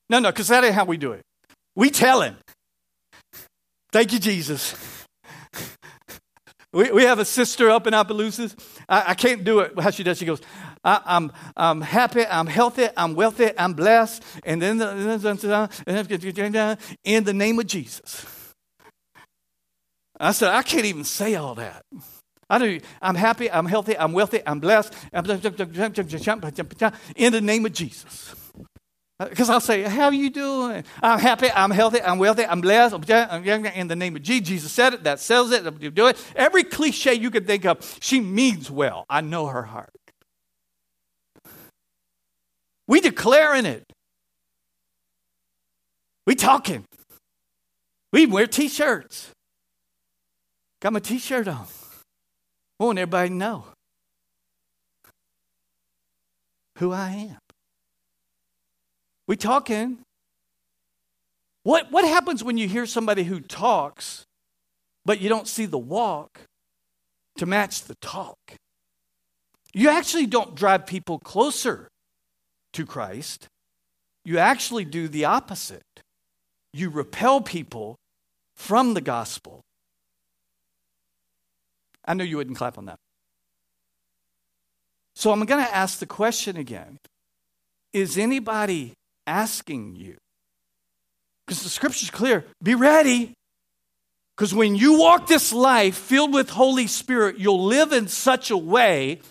[0.09, 1.21] no, no, because that ain't how we do it.
[1.75, 2.37] We tell him.
[3.95, 4.75] Thank you, Jesus.
[6.73, 8.53] We, we have a sister up in Opelousas.
[8.89, 9.79] I, I can't do it.
[9.79, 10.41] How she does, she goes,
[10.83, 15.21] I, am I'm, I'm happy, I'm healthy, I'm wealthy, I'm blessed, and then in
[17.23, 18.25] the name of Jesus.
[20.19, 21.85] I said, I can't even say all that.
[22.49, 22.81] I do.
[23.01, 25.23] I'm happy, I'm healthy, I'm wealthy, I'm blessed, in
[27.31, 28.35] the name of Jesus.
[29.19, 30.83] Uh, because I'll say, How you doing?
[31.01, 34.47] I'm happy, I'm healthy, I'm wealthy, I'm blessed, in the name of Jesus.
[34.47, 36.23] Jesus said it, that sells it, do it.
[36.35, 39.05] Every cliche you could think of, she means well.
[39.09, 39.89] I know her heart.
[42.87, 43.83] We declaring it.
[46.27, 46.83] We talking.
[48.11, 49.31] We wear t-shirts.
[50.81, 51.65] Got my t-shirt on.
[52.79, 53.65] I want everybody to know
[56.77, 57.44] who I am.
[59.27, 59.99] We talking.
[61.63, 64.25] What, what happens when you hear somebody who talks,
[65.03, 66.41] but you don't see the walk
[67.37, 68.37] to match the talk?
[69.73, 71.89] You actually don't drive people closer
[72.73, 73.47] to Christ.
[74.23, 75.83] You actually do the opposite.
[76.71, 77.97] You repel people
[78.53, 79.61] from the gospel.
[82.05, 82.99] I know you wouldn't clap on that.
[85.15, 86.99] So I'm going to ask the question again
[87.93, 88.93] Is anybody
[89.27, 90.17] asking you.
[91.45, 93.33] Because the scripture's clear be ready.
[94.35, 98.57] Because when you walk this life filled with Holy Spirit, you'll live in such a
[98.57, 99.21] way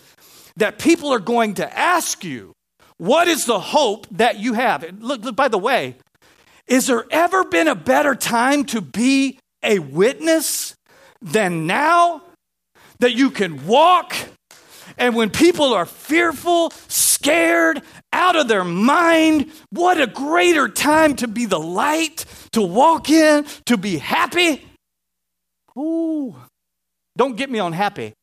[0.57, 2.53] that people are going to ask you,
[2.97, 4.83] What is the hope that you have?
[4.83, 5.95] And look, look, by the way,
[6.67, 10.75] is there ever been a better time to be a witness
[11.21, 12.23] than now?
[12.99, 14.15] That you can walk
[14.97, 17.81] and when people are fearful, scared,
[18.15, 23.45] out of their mind, what a greater time to be the light, to walk in,
[23.65, 24.65] to be happy.
[25.77, 26.33] Ooh,
[27.17, 28.13] don't get me on happy.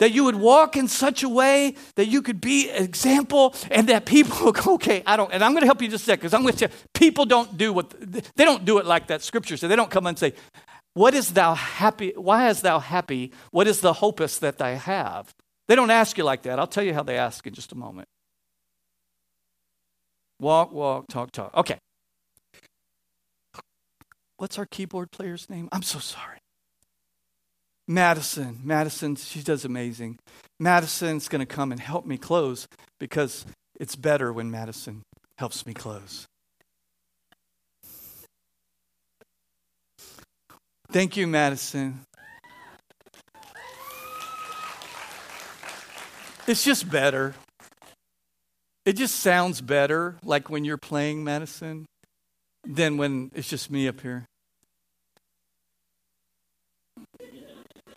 [0.00, 3.88] That you would walk in such a way that you could be an example and
[3.90, 6.20] that people go, okay, I don't, and I'm going to help you just a second
[6.22, 9.08] because I'm going to tell you, people don't do what, they don't do it like
[9.08, 9.68] that scripture says.
[9.68, 10.32] They don't come and say,
[10.94, 12.12] what is thou happy?
[12.16, 13.32] Why is thou happy?
[13.50, 15.34] What is the hopest that I have?
[15.68, 16.58] They don't ask you like that.
[16.58, 18.08] I'll tell you how they ask in just a moment.
[20.44, 21.54] Walk, walk, talk, talk.
[21.54, 21.78] Okay.
[24.36, 25.70] What's our keyboard player's name?
[25.72, 26.36] I'm so sorry.
[27.88, 30.18] Madison, Madison, she does amazing.
[30.60, 32.68] Madison's going to come and help me close
[33.00, 33.46] because
[33.80, 35.00] it's better when Madison
[35.38, 36.26] helps me close.
[40.92, 42.00] Thank you, Madison.
[46.46, 47.34] It's just better.
[48.84, 51.86] It just sounds better, like when you're playing Madison,
[52.66, 54.26] than when it's just me up here.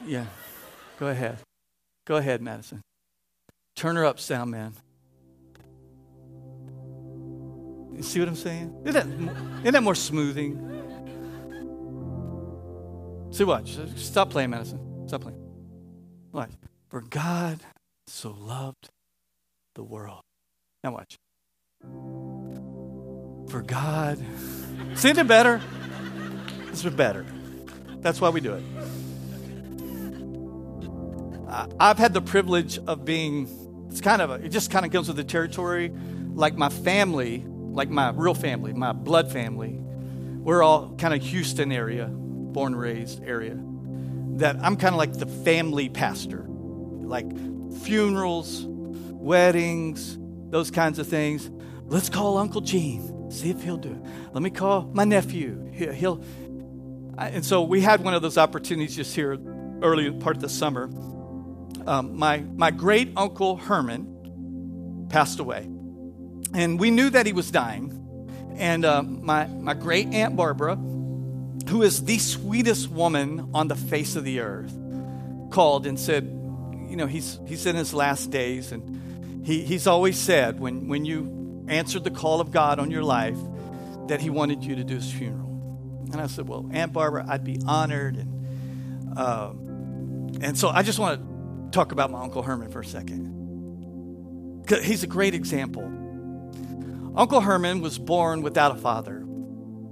[0.06, 0.26] Yeah.
[0.98, 1.40] Go ahead.
[2.06, 2.82] Go ahead, Madison.
[3.76, 4.74] Turn her up, sound man.
[7.94, 8.74] You see what I'm saying?
[8.86, 10.56] Isn't that, isn't that more smoothing?
[13.32, 13.78] See, watch.
[13.96, 15.08] Stop playing, Madison.
[15.08, 15.44] Stop playing.
[16.32, 16.52] Watch.
[16.90, 17.60] For God
[18.08, 18.90] so loved
[19.76, 20.22] the world.
[20.88, 21.20] Now watch.
[23.52, 24.24] For God.
[24.96, 25.62] See it better?
[26.68, 27.26] This is better.
[28.00, 28.64] That's why we do it.
[31.78, 33.50] I've had the privilege of being,
[33.90, 35.92] it's kind of, a, it just kind of comes with the territory.
[36.34, 41.74] Like my family, like my real family, my blood family, we're all kind of Houston
[41.74, 43.58] area, born raised area.
[44.38, 46.46] That I'm kind of like the family pastor.
[46.48, 47.30] Like
[47.82, 50.18] funerals, weddings,
[50.50, 51.50] those kinds of things.
[51.86, 54.02] Let's call Uncle Gene, see if he'll do it.
[54.34, 55.72] Let me call my nephew.
[55.72, 56.24] He'll,
[57.18, 59.38] and so we had one of those opportunities just here
[59.82, 60.90] early part of the summer
[61.88, 65.70] um, my, my great uncle Herman passed away.
[66.54, 67.94] And we knew that he was dying.
[68.58, 74.16] And uh, my, my great Aunt Barbara, who is the sweetest woman on the face
[74.16, 74.76] of the earth,
[75.50, 76.26] called and said,
[76.90, 78.72] You know, he's, he's in his last days.
[78.72, 79.02] And
[79.48, 83.38] he, he's always said, when, when you answered the call of God on your life,
[84.08, 86.04] that he wanted you to do his funeral.
[86.12, 88.18] And I said, Well, Aunt Barbara, I'd be honored.
[88.18, 89.52] And, uh,
[90.42, 94.66] and so I just want to talk about my Uncle Herman for a second.
[94.84, 95.86] He's a great example.
[97.16, 99.26] Uncle Herman was born without a father.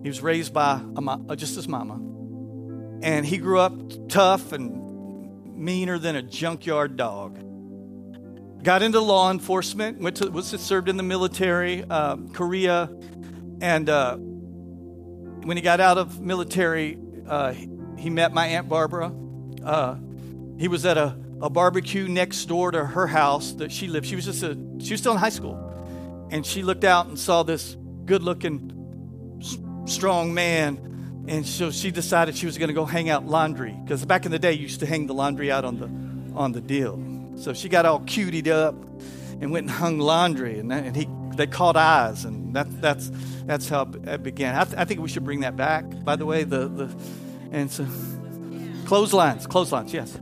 [0.04, 0.82] He was raised by
[1.30, 1.94] a, just his mama.
[3.02, 3.74] And he grew up
[4.10, 7.39] tough and meaner than a junkyard dog.
[8.65, 12.89] Got into law enforcement, went to, was served in the military, uh, Korea,
[13.62, 16.97] and uh, when he got out of military,
[17.28, 17.54] uh,
[17.97, 19.13] he met my aunt Barbara.
[19.63, 19.95] Uh,
[20.58, 24.06] he was at a a barbecue next door to her house that she lived.
[24.06, 25.62] She was just a, she was still in high school.
[26.32, 28.71] And she looked out and saw this good looking,
[29.86, 31.25] strong man.
[31.28, 33.78] And so she decided she was going to go hang out laundry.
[33.84, 36.51] Because back in the day, you used to hang the laundry out on the, on
[36.51, 36.95] the deal.
[37.36, 38.76] So she got all cutied up
[39.41, 40.60] and went and hung laundry.
[40.60, 42.26] And, and he, they caught eyes.
[42.26, 43.12] And that, that's,
[43.45, 44.56] that's how it began.
[44.56, 46.43] I, th- I think we should bring that back, by the way.
[46.43, 46.95] The, the,
[47.52, 47.86] and so,
[48.86, 50.17] clotheslines, clotheslines, yes.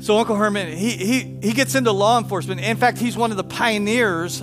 [0.00, 2.60] So Uncle Herman, he, he, he gets into law enforcement.
[2.60, 4.42] In fact, he's one of the pioneers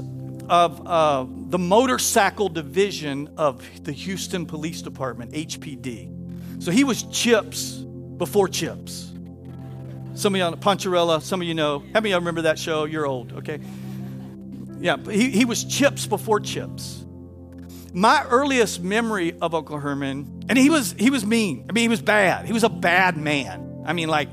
[0.49, 6.63] of uh, the motorcycle division of the Houston Police Department, HPD.
[6.63, 9.08] So he was Chips before Chips.
[10.15, 11.79] Some of you on Poncherello, some of you know.
[11.79, 12.85] How many of you remember that show?
[12.85, 13.59] You're old, okay?
[14.79, 17.05] Yeah, he, he was Chips before Chips.
[17.93, 21.65] My earliest memory of Uncle Herman, and he was he was mean.
[21.69, 22.45] I mean, he was bad.
[22.45, 23.83] He was a bad man.
[23.85, 24.29] I mean, like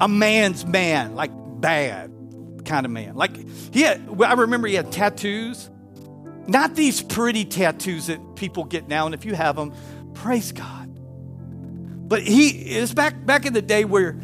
[0.00, 2.10] a man's man, like bad
[2.64, 3.16] kind of man.
[3.16, 3.36] Like
[3.72, 5.68] he had, I remember he had tattoos,
[6.46, 9.06] not these pretty tattoos that people get now.
[9.06, 9.74] And if you have them,
[10.14, 10.88] praise God.
[12.08, 14.18] But he is back back in the day where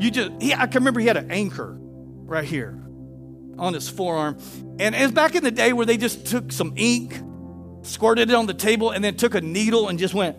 [0.00, 0.32] you just.
[0.40, 2.82] He, I can remember he had an anchor right here
[3.58, 4.38] on his forearm,
[4.78, 7.20] and it was back in the day where they just took some ink,
[7.82, 10.36] squirted it on the table, and then took a needle and just went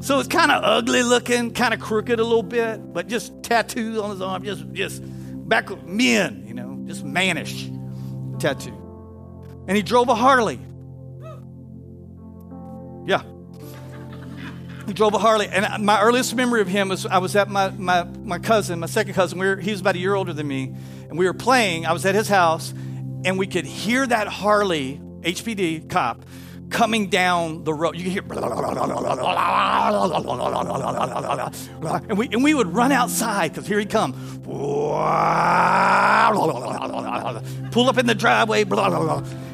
[0.00, 3.98] so it's kind of ugly looking, kind of crooked a little bit, but just tattoos
[3.98, 5.02] on his arm, just just
[5.48, 7.68] back of men, you know, just mannish
[8.38, 8.74] tattoo.
[9.66, 10.60] And he drove a Harley.
[14.88, 15.48] He drove a Harley.
[15.48, 18.86] And my earliest memory of him was I was at my, my, my cousin, my
[18.86, 19.38] second cousin.
[19.38, 20.74] We were, he was about a year older than me.
[21.10, 21.84] And we were playing.
[21.84, 22.72] I was at his house.
[23.22, 26.24] And we could hear that Harley, HPD cop,
[26.70, 27.96] coming down the road.
[27.96, 28.22] You can hear,
[32.08, 34.14] and we, and we would run outside because here he'd come.
[37.72, 38.64] Pull up in the driveway.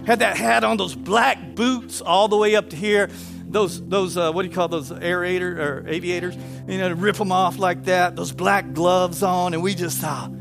[0.07, 3.09] Had that hat on, those black boots all the way up to here.
[3.55, 6.37] Those, those uh, what do you call those aerator or aviators?
[6.67, 8.17] You know, rip them off like that.
[8.17, 10.33] Those black gloves on, and we just thought,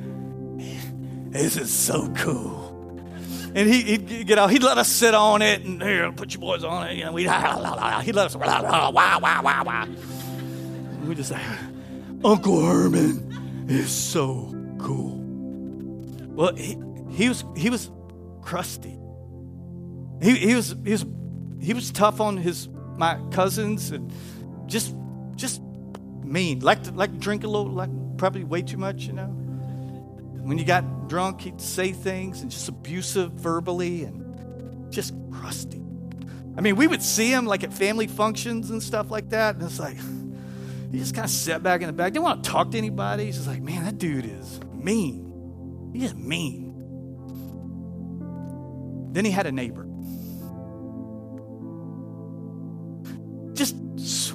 [1.31, 2.63] this is so cool
[3.55, 4.49] and he, he'd get out.
[4.49, 6.95] He'd let us sit on it, and here, put your boys on it.
[6.95, 9.87] You know, we'd he'd let us wow, wow, wow, wow.
[11.05, 11.41] we just like,
[12.23, 15.21] Uncle Herman is so cool.
[16.33, 16.77] Well, he,
[17.11, 17.91] he was he was
[18.41, 18.97] crusty.
[20.21, 21.05] He, he was he was
[21.61, 22.67] he was tough on his
[22.97, 24.11] my cousins and
[24.67, 24.95] just
[25.35, 25.61] just
[26.23, 26.59] mean.
[26.59, 29.27] Like to, like drink a little, like probably way too much, you know.
[29.27, 35.81] When you got drunk, he'd say things and just abusive verbally and just crusty.
[36.55, 39.63] I mean, we would see him like at family functions and stuff like that, and
[39.63, 39.97] it's like
[40.91, 42.13] he just kind of sat back in the back.
[42.13, 43.25] Didn't want to talk to anybody.
[43.25, 45.91] He's just like, man, that dude is mean.
[45.93, 46.71] He is mean.
[49.11, 49.87] Then he had a neighbor.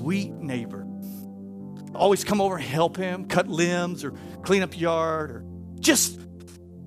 [0.08, 0.86] Sweet neighbor.
[1.94, 5.44] Always come over and help him, cut limbs or clean up yard or
[5.80, 6.18] just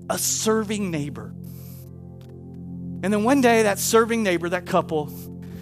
[0.10, 1.28] a serving neighbor.
[3.04, 5.14] And then one day, that serving neighbor, that couple,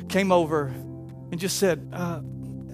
[0.07, 2.21] came over and just said, uh,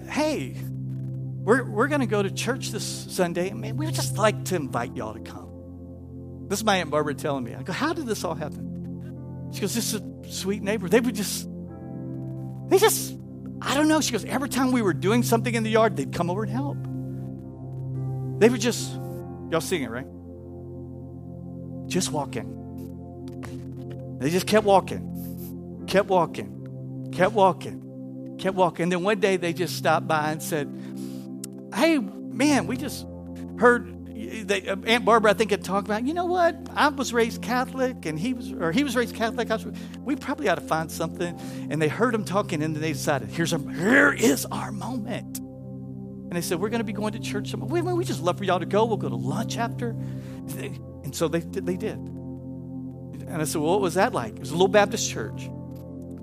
[0.08, 3.52] Hey, we're, we're going to go to church this Sunday.
[3.52, 6.46] Man, we would just like to invite y'all to come.
[6.46, 7.56] This is my Aunt Barbara telling me.
[7.56, 9.50] I go, How did this all happen?
[9.52, 10.88] She goes, This is a sweet neighbor.
[10.88, 11.48] They would just,
[12.68, 13.16] they just,
[13.60, 14.00] I don't know.
[14.00, 16.52] She goes, Every time we were doing something in the yard, they'd come over and
[16.52, 16.76] help.
[18.40, 18.92] They would just,
[19.50, 20.06] y'all seeing it, right?
[21.88, 22.52] Just walking.
[24.18, 28.84] They just kept walking, kept walking, kept walking, kept walking.
[28.84, 30.68] And then one day they just stopped by and said,
[31.74, 33.06] Hey, man, we just
[33.58, 33.95] heard
[34.26, 36.56] they, uh, Aunt Barbara, I think, had talked about, you know what?
[36.74, 39.48] I was raised Catholic and he was, or he was raised Catholic.
[39.48, 39.66] Was,
[40.00, 41.38] we probably ought to find something.
[41.70, 45.38] And they heard him talking and then they decided, here's our, here is our moment.
[45.38, 47.54] And they said, we're going to be going to church.
[47.54, 48.84] Wait, we just love for y'all to go.
[48.84, 49.90] We'll go to lunch after.
[49.90, 51.96] And so they, they did.
[51.96, 54.34] And I said, well, what was that like?
[54.34, 55.48] It was a little Baptist church,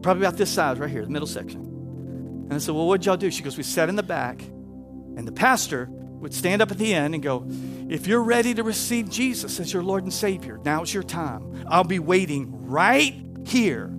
[0.02, 1.62] probably about this size right here, the middle section.
[1.62, 3.32] And I said, well, what'd y'all do?
[3.32, 5.90] She goes, we sat in the back and the pastor
[6.24, 7.46] would stand up at the end and go,
[7.90, 11.66] If you're ready to receive Jesus as your Lord and Savior, now's your time.
[11.70, 13.14] I'll be waiting right
[13.46, 13.94] here.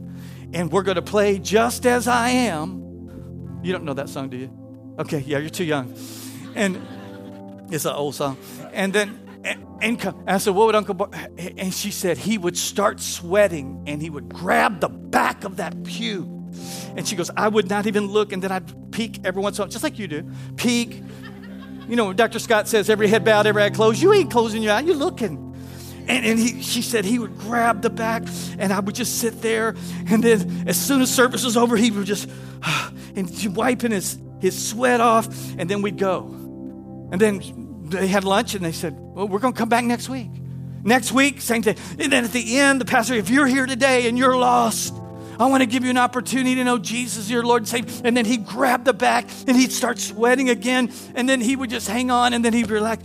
[0.53, 3.61] And we're going to play Just As I Am.
[3.63, 4.51] You don't know that song, do you?
[4.99, 5.95] Okay, yeah, you're too young.
[6.55, 6.81] And
[7.71, 8.37] it's an old song.
[8.73, 11.11] And then, and, and I said, What would Uncle Bar-?
[11.39, 15.85] And she said, He would start sweating and he would grab the back of that
[15.85, 16.31] pew.
[16.97, 18.33] And she goes, I would not even look.
[18.33, 20.31] And then I'd peek every once in a while, just like you do.
[20.57, 21.03] Peek,
[21.89, 22.39] you know, Dr.
[22.39, 24.01] Scott says every head bowed, every eye closed.
[24.01, 25.41] You ain't closing your eye, you're looking.
[26.07, 28.25] And, and he, she said he would grab the back,
[28.59, 29.75] and I would just sit there.
[30.09, 32.29] And then, as soon as service was over, he would just
[33.17, 35.27] and wiping his, his sweat off,
[35.59, 36.25] and then we'd go.
[37.11, 40.09] And then they had lunch, and they said, Well, we're going to come back next
[40.09, 40.31] week.
[40.83, 41.77] Next week, same thing.
[41.99, 44.95] And then at the end, the pastor, if you're here today and you're lost,
[45.39, 48.03] I want to give you an opportunity to know Jesus, your Lord and Savior.
[48.05, 50.93] And then he'd grab the back and he'd start sweating again.
[51.15, 53.03] And then he would just hang on and then he'd relax.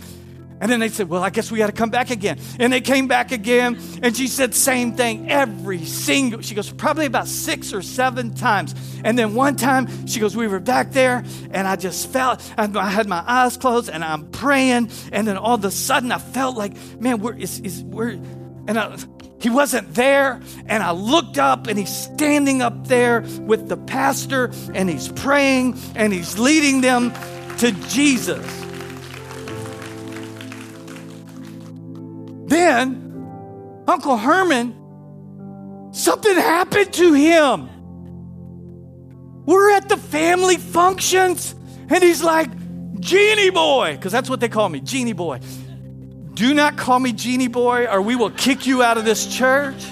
[0.60, 2.38] And then they said, Well, I guess we got to come back again.
[2.58, 3.80] And they came back again.
[4.02, 8.74] And she said, Same thing every single, she goes, probably about six or seven times.
[9.02, 12.90] And then one time, she goes, We were back there and I just felt, I
[12.90, 14.90] had my eyes closed and I'm praying.
[15.12, 18.20] And then all of a sudden, I felt like, Man, we're, is, is, we're,
[18.68, 18.98] and I,
[19.40, 20.40] he wasn't there.
[20.66, 25.78] And I looked up and he's standing up there with the pastor and he's praying
[25.94, 27.12] and he's leading them
[27.58, 28.46] to Jesus.
[32.46, 34.74] Then Uncle Herman,
[35.92, 37.68] something happened to him.
[39.46, 41.54] We're at the family functions
[41.88, 42.50] and he's like,
[43.00, 45.40] Genie boy, because that's what they call me, Genie boy.
[46.40, 49.84] Do not call me Genie Boy or we will kick you out of this church.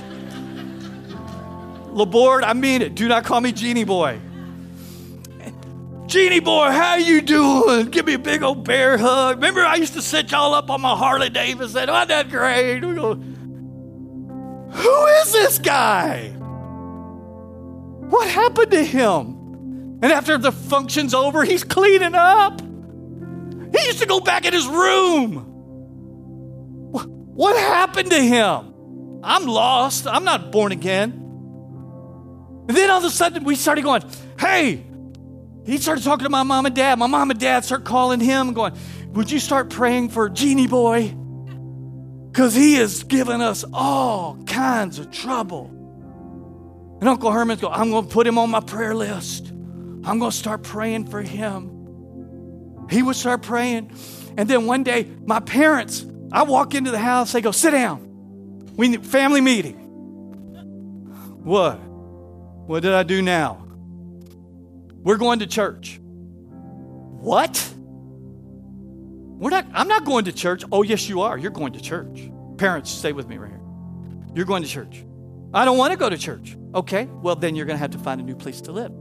[1.92, 2.94] Laborde, I mean it.
[2.94, 4.18] Do not call me Genie Boy.
[6.06, 7.90] Genie Boy, how you doing?
[7.90, 9.36] Give me a big old bear hug.
[9.36, 11.90] Remember I used to sit y'all up on my Harley Davidson?
[11.90, 12.80] Wasn't that great?
[12.80, 13.26] Who
[15.20, 16.28] is this guy?
[18.08, 19.98] What happened to him?
[20.00, 22.62] And after the function's over, he's cleaning up.
[22.62, 25.47] He used to go back in his room.
[27.38, 29.20] What happened to him?
[29.22, 30.08] I'm lost.
[30.08, 31.12] I'm not born again.
[32.66, 34.02] And then all of a sudden we started going,
[34.40, 34.84] hey,
[35.64, 36.98] he started talking to my mom and dad.
[36.98, 38.72] My mom and dad start calling him and going,
[39.10, 41.14] would you start praying for Genie Boy?
[42.32, 45.70] Because he has given us all kinds of trouble.
[46.98, 49.46] And Uncle Herman's going, I'm going to put him on my prayer list.
[49.50, 52.86] I'm going to start praying for him.
[52.90, 53.92] He would start praying.
[54.36, 58.04] And then one day, my parents I walk into the house, they go, sit down.
[58.76, 59.76] We need family meeting.
[61.42, 61.76] What?
[61.76, 63.64] What did I do now?
[65.02, 65.98] We're going to church.
[66.02, 67.72] What?
[69.38, 70.64] We're not, I'm not going to church.
[70.70, 71.38] Oh, yes, you are.
[71.38, 72.30] You're going to church.
[72.58, 73.60] Parents, stay with me right here.
[74.34, 75.04] You're going to church.
[75.54, 76.56] I don't want to go to church.
[76.74, 78.92] Okay, well, then you're going to have to find a new place to live.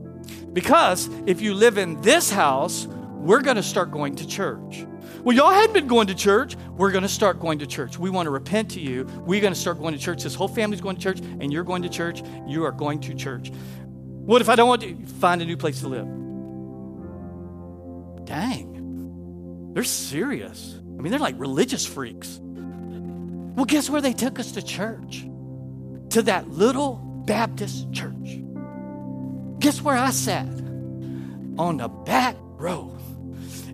[0.53, 4.85] Because if you live in this house, we're going to start going to church.
[5.23, 6.55] Well, y'all hadn't been going to church.
[6.77, 7.97] We're going to start going to church.
[7.97, 9.03] We want to repent to you.
[9.25, 10.23] We're going to start going to church.
[10.23, 12.21] This whole family's going to church, and you're going to church.
[12.45, 13.51] You are going to church.
[13.51, 16.07] What if I don't want to find a new place to live?
[18.25, 19.71] Dang.
[19.73, 20.75] They're serious.
[20.97, 22.39] I mean, they're like religious freaks.
[22.41, 25.25] Well, guess where they took us to church?
[26.09, 26.95] To that little
[27.25, 28.39] Baptist church.
[29.59, 30.47] Guess where I sat?
[31.57, 32.96] On the back row.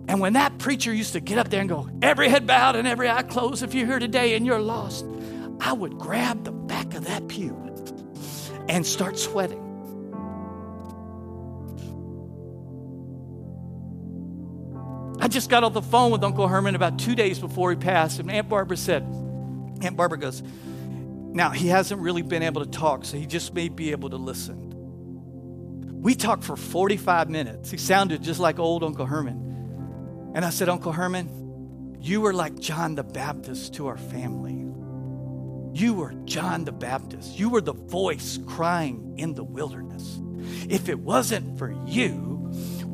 [0.06, 2.86] And when that preacher used to get up there and go, every head bowed and
[2.86, 5.06] every eye closed, if you're here today and you're lost,
[5.60, 7.56] I would grab the back of that pew
[8.68, 9.60] and start sweating.
[15.20, 18.18] I just got off the phone with Uncle Herman about two days before he passed,
[18.18, 19.02] and Aunt Barbara said,
[19.80, 23.70] Aunt Barbara goes, Now, he hasn't really been able to talk, so he just may
[23.70, 26.02] be able to listen.
[26.02, 27.70] We talked for 45 minutes.
[27.70, 29.53] He sounded just like old Uncle Herman.
[30.34, 34.52] And I said, Uncle Herman, you were like John the Baptist to our family.
[35.80, 37.38] You were John the Baptist.
[37.38, 40.20] You were the voice crying in the wilderness.
[40.68, 42.33] If it wasn't for you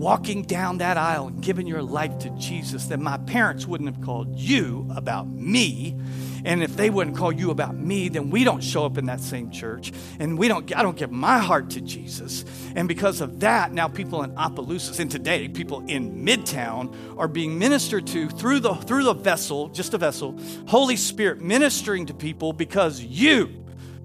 [0.01, 4.05] walking down that aisle and giving your life to Jesus, then my parents wouldn't have
[4.05, 5.97] called you about me
[6.45, 9.21] and if they wouldn't call you about me, then we don't show up in that
[9.21, 9.93] same church.
[10.19, 12.45] And we don't, I don't give my heart to Jesus.
[12.75, 17.59] And because of that, now people in Opelousas, and today people in Midtown are being
[17.59, 22.53] ministered to through the through the vessel, just a vessel, Holy Spirit ministering to people
[22.53, 23.60] because you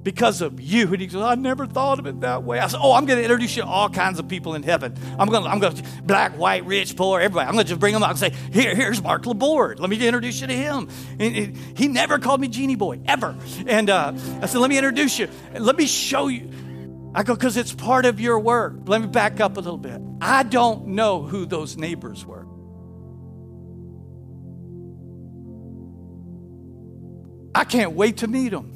[0.06, 0.94] because of you.
[0.94, 2.60] And he goes, I never thought of it that way.
[2.60, 4.96] I said, Oh, I'm going to introduce you to all kinds of people in heaven.
[5.20, 7.48] I'm going to, I'm going to, black, white, rich, poor, everybody.
[7.48, 9.80] I'm going to just bring them out and say, Here, here's Mark Laborde.
[9.80, 10.88] Let me introduce you to him.
[11.20, 13.36] And, he never called me Genie Boy, ever.
[13.66, 15.28] And uh, I said, Let me introduce you.
[15.58, 16.52] Let me show you.
[17.16, 18.76] I go, Because it's part of your work.
[18.86, 20.00] Let me back up a little bit.
[20.22, 22.46] I don't know who those neighbors were.
[27.56, 28.76] I can't wait to meet them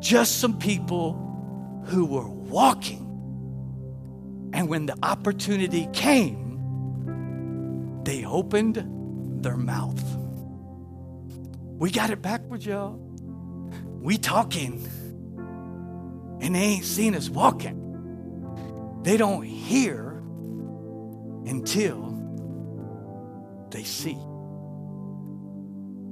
[0.00, 1.14] just some people
[1.86, 3.06] who were walking.
[4.52, 6.50] And when the opportunity came,
[8.04, 8.84] they opened
[9.44, 10.02] their mouth.
[11.78, 12.98] We got it backwards, y'all.
[14.00, 14.86] We talking,
[16.40, 17.78] and they ain't seen us walking.
[19.02, 20.22] They don't hear
[21.46, 22.08] until
[23.70, 24.18] they see.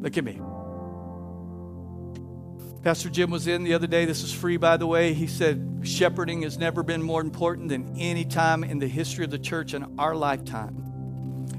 [0.01, 0.41] Look at me.
[2.83, 4.05] Pastor Jim was in the other day.
[4.05, 5.13] This is free, by the way.
[5.13, 9.31] He said, Shepherding has never been more important than any time in the history of
[9.31, 10.85] the church in our lifetime.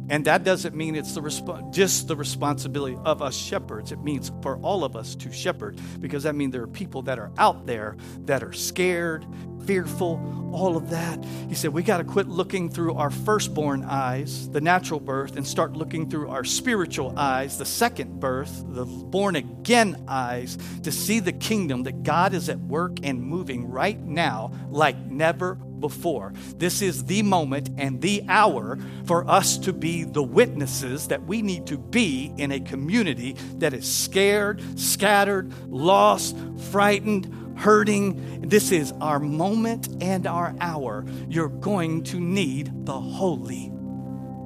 [0.09, 3.91] And that doesn't mean it's the resp- just the responsibility of us shepherds.
[3.91, 7.19] It means for all of us to shepherd because that means there are people that
[7.19, 7.95] are out there
[8.25, 9.25] that are scared,
[9.69, 11.23] fearful, all of that.
[11.47, 15.45] He said, We got to quit looking through our firstborn eyes, the natural birth, and
[15.45, 21.19] start looking through our spiritual eyes, the second birth, the born again eyes, to see
[21.19, 26.33] the kingdom that God is at work and moving right now like never before.
[26.57, 31.43] This is the moment and the hour for us to be the witnesses that we
[31.43, 36.35] need to be in a community that is scared, scattered, lost,
[36.71, 38.41] frightened, hurting.
[38.41, 41.05] This is our moment and our hour.
[41.27, 43.71] You're going to need the Holy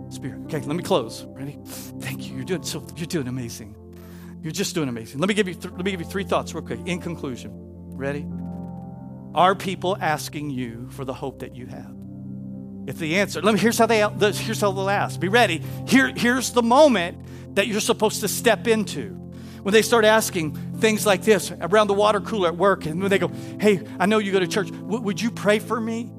[0.09, 0.41] Spirit.
[0.45, 1.24] Okay, let me close.
[1.30, 1.57] Ready?
[1.66, 2.36] Thank you.
[2.36, 2.86] You're doing so.
[2.95, 3.76] You're doing amazing.
[4.41, 5.20] You're just doing amazing.
[5.20, 5.53] Let me give you.
[5.53, 6.80] Th- let me give you three thoughts real quick.
[6.86, 7.51] In conclusion,
[7.95, 8.26] ready?
[9.36, 11.95] Are people asking you for the hope that you have?
[12.86, 13.59] If the answer, let me.
[13.59, 13.99] Here's how they.
[13.99, 15.20] Here's how they'll ask.
[15.20, 15.61] Be ready.
[15.88, 16.11] Here.
[16.16, 19.22] Here's the moment that you're supposed to step into
[19.64, 23.09] when they start asking things like this around the water cooler at work, and when
[23.09, 26.11] they go, Hey, I know you go to church, w- would you pray for me?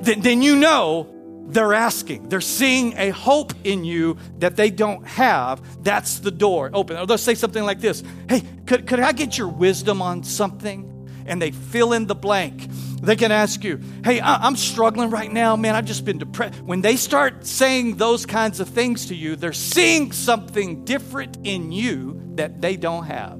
[0.00, 1.14] Then, then you know
[1.48, 2.28] they're asking.
[2.28, 5.82] They're seeing a hope in you that they don't have.
[5.82, 6.96] That's the door open.
[6.98, 10.97] Or they'll say something like this Hey, could, could I get your wisdom on something?
[11.28, 12.66] And they fill in the blank.
[13.00, 15.74] They can ask you, Hey, I'm struggling right now, man.
[15.76, 16.60] I've just been depressed.
[16.62, 21.70] When they start saying those kinds of things to you, they're seeing something different in
[21.70, 23.38] you that they don't have.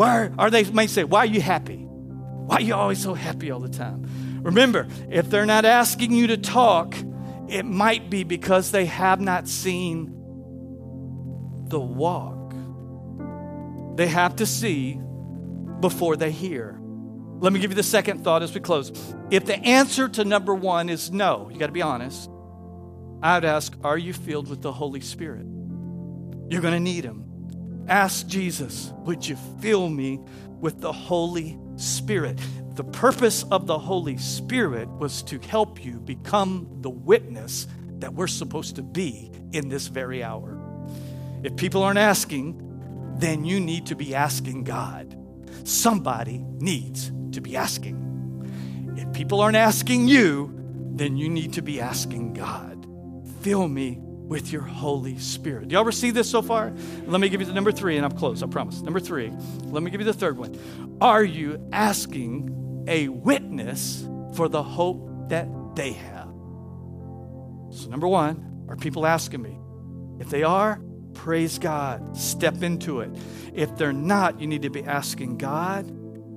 [0.00, 1.76] Why are they may say, Why are you happy?
[1.76, 4.06] Why are you always so happy all the time?
[4.42, 6.96] Remember, if they're not asking you to talk,
[7.48, 10.06] it might be because they have not seen
[11.68, 12.54] the walk.
[13.96, 15.00] They have to see
[15.80, 16.78] before they hear.
[17.40, 18.92] Let me give you the second thought as we close.
[19.30, 22.30] If the answer to number one is no, you got to be honest,
[23.22, 25.46] I'd ask, Are you filled with the Holy Spirit?
[26.48, 27.84] You're going to need Him.
[27.88, 30.20] Ask Jesus, Would you fill me
[30.60, 32.38] with the Holy Spirit?
[32.74, 37.66] The purpose of the Holy Spirit was to help you become the witness
[37.98, 40.58] that we're supposed to be in this very hour.
[41.42, 42.66] If people aren't asking,
[43.18, 45.16] then you need to be asking God.
[45.64, 47.98] Somebody needs to be asking.
[48.96, 50.54] If people aren't asking you,
[50.92, 52.86] then you need to be asking God.
[53.40, 55.68] Fill me with your Holy Spirit.
[55.68, 56.72] Do y'all receive this so far?
[57.06, 58.80] Let me give you the number three, and I'm close, I promise.
[58.80, 59.32] Number three,
[59.64, 60.56] let me give you the third one.
[61.00, 66.28] Are you asking a witness for the hope that they have?
[67.70, 69.58] So, number one, are people asking me?
[70.20, 70.80] If they are,
[71.14, 72.16] praise God.
[72.16, 73.10] Step into it.
[73.54, 75.86] If they're not, you need to be asking God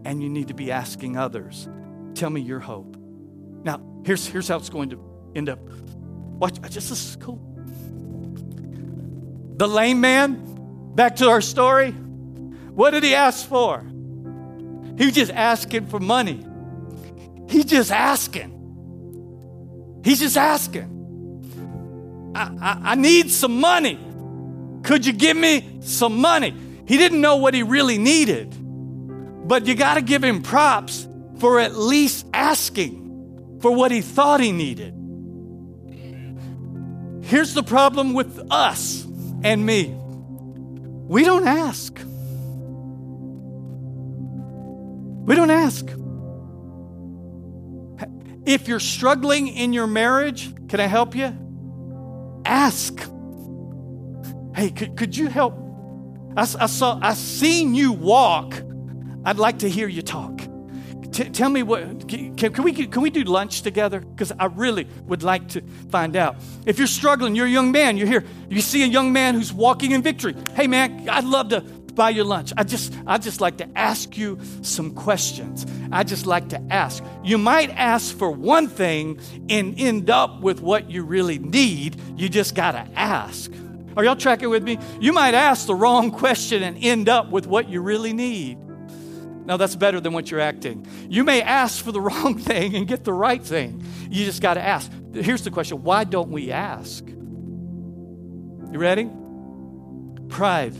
[0.06, 1.68] and you need to be asking others.
[2.16, 2.98] Tell me your hope.
[3.64, 5.60] Now, here's, here's how it's going to end up.
[6.40, 7.40] Watch, just this is cool.
[9.56, 13.82] The lame man, back to our story, what did he ask for?
[14.98, 16.46] He was just asking for money.
[17.50, 18.52] He's just asking.
[20.04, 20.90] He's just asking.
[22.36, 24.00] I, I, I need some money.
[24.84, 26.54] Could you give me some money?
[26.86, 28.54] He didn't know what he really needed,
[29.48, 31.08] but you got to give him props
[31.40, 34.94] for at least asking for what he thought he needed.
[37.24, 39.06] Here's the problem with us
[39.44, 39.96] and me
[41.08, 41.98] we don't ask.
[45.26, 45.86] We don't ask.
[48.46, 51.34] If you're struggling in your marriage, can I help you?
[52.46, 53.10] Ask.
[54.56, 55.56] Hey, could, could you help?
[56.36, 58.62] I, I saw, I seen you walk.
[59.26, 60.41] I'd like to hear you talk.
[61.12, 63.99] T- tell me what, can, can, we, can we do lunch together?
[63.99, 66.38] Because I really would like to find out.
[66.66, 69.54] If you're struggling, you're a young man, you're here, you see a young man who's
[69.54, 70.36] walking in victory.
[70.56, 72.51] Hey man, I'd love to buy your lunch.
[72.58, 75.66] I just, I just like to ask you some questions.
[75.91, 77.04] I just like to ask.
[77.24, 82.01] You might ask for one thing and end up with what you really need.
[82.18, 83.51] You just got to ask.
[83.96, 84.80] Are y'all tracking with me?
[85.00, 88.58] You might ask the wrong question and end up with what you really need.
[89.46, 90.88] Now, that's better than what you're acting.
[91.10, 93.84] You may ask for the wrong thing and get the right thing.
[94.10, 94.91] You just got to ask.
[95.14, 97.06] Here's the question why don't we ask?
[97.06, 99.10] You ready?
[100.30, 100.74] Pride.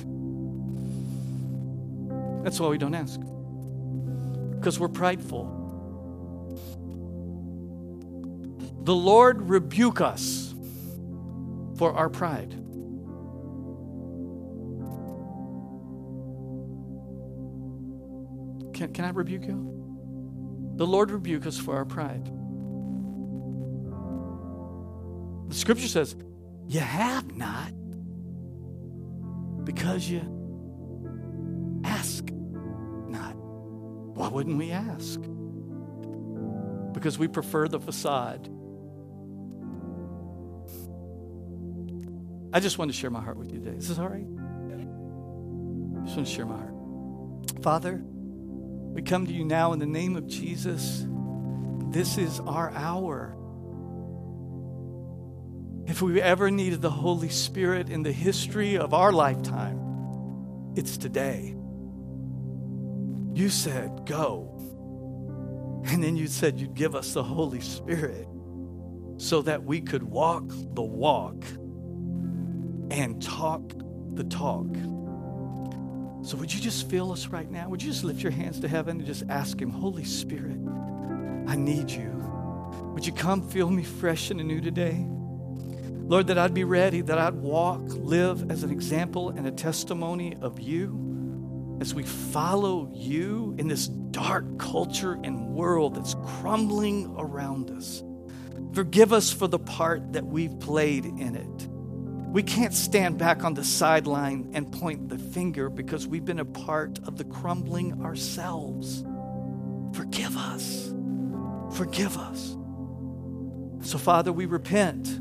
[2.43, 3.20] That's why we don't ask.
[4.55, 5.59] Because we're prideful.
[8.84, 10.53] The Lord rebuke us
[11.78, 12.62] for our pride.
[18.84, 20.73] Can, can I rebuke you?
[20.75, 22.25] The Lord rebuke us for our pride.
[25.47, 26.17] The scripture says,
[26.67, 27.71] You have not
[29.63, 33.36] because you ask not.
[33.38, 35.21] Why wouldn't we ask?
[36.91, 38.49] Because we prefer the facade.
[42.51, 43.77] I just want to share my heart with you today.
[43.77, 44.27] Is this all right?
[46.01, 46.73] I just want to share my heart.
[47.63, 48.03] Father,
[48.94, 51.06] we come to you now in the name of Jesus.
[51.89, 53.36] This is our hour.
[55.88, 61.56] If we ever needed the Holy Spirit in the history of our lifetime, it's today.
[63.34, 64.52] You said, Go.
[65.86, 68.28] And then you said you'd give us the Holy Spirit
[69.18, 71.44] so that we could walk the walk
[72.91, 73.74] and talk
[74.14, 74.68] the talk.
[76.24, 77.67] So, would you just feel us right now?
[77.67, 80.57] Would you just lift your hands to heaven and just ask Him, Holy Spirit,
[81.47, 82.09] I need you.
[82.93, 85.05] Would you come feel me fresh and anew today?
[85.05, 90.38] Lord, that I'd be ready, that I'd walk, live as an example and a testimony
[90.41, 97.69] of you as we follow you in this dark culture and world that's crumbling around
[97.69, 98.01] us.
[98.71, 101.67] Forgive us for the part that we've played in it.
[102.34, 106.45] We can't stand back on the sideline and point the finger because we've been a
[106.45, 109.05] part of the crumbling ourselves.
[109.95, 110.91] Forgive us.
[111.75, 112.57] Forgive us.
[113.88, 115.19] So, Father, we repent.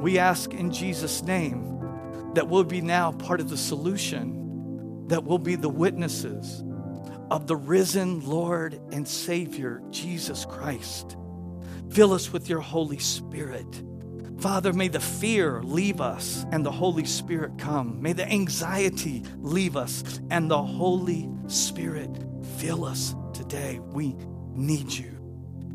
[0.00, 1.78] We ask in Jesus' name
[2.34, 6.64] that we'll be now part of the solution, that we'll be the witnesses
[7.30, 11.16] of the risen Lord and Savior, Jesus Christ.
[11.90, 13.84] Fill us with your Holy Spirit.
[14.42, 18.02] Father, may the fear leave us and the Holy Spirit come.
[18.02, 22.10] May the anxiety leave us and the Holy Spirit
[22.58, 23.78] fill us today.
[23.78, 24.16] We
[24.52, 25.16] need you.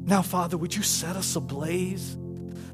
[0.03, 2.17] Now, Father, would you set us ablaze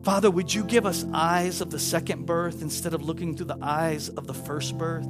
[0.04, 3.58] Father, would you give us eyes of the second birth instead of looking through the
[3.62, 5.08] eyes of the first birth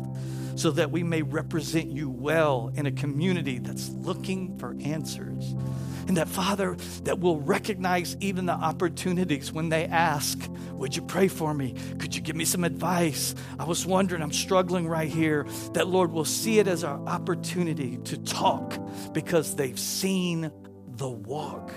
[0.56, 5.56] so that we may represent you well in a community that's looking for answers?
[6.08, 10.40] And that, Father, that we'll recognize even the opportunities when they ask,
[10.74, 11.76] Would you pray for me?
[12.00, 13.36] Could you give me some advice?
[13.60, 15.46] I was wondering, I'm struggling right here.
[15.74, 18.78] That, Lord, will see it as our opportunity to talk
[19.14, 20.52] because they've seen
[20.88, 21.72] the walk.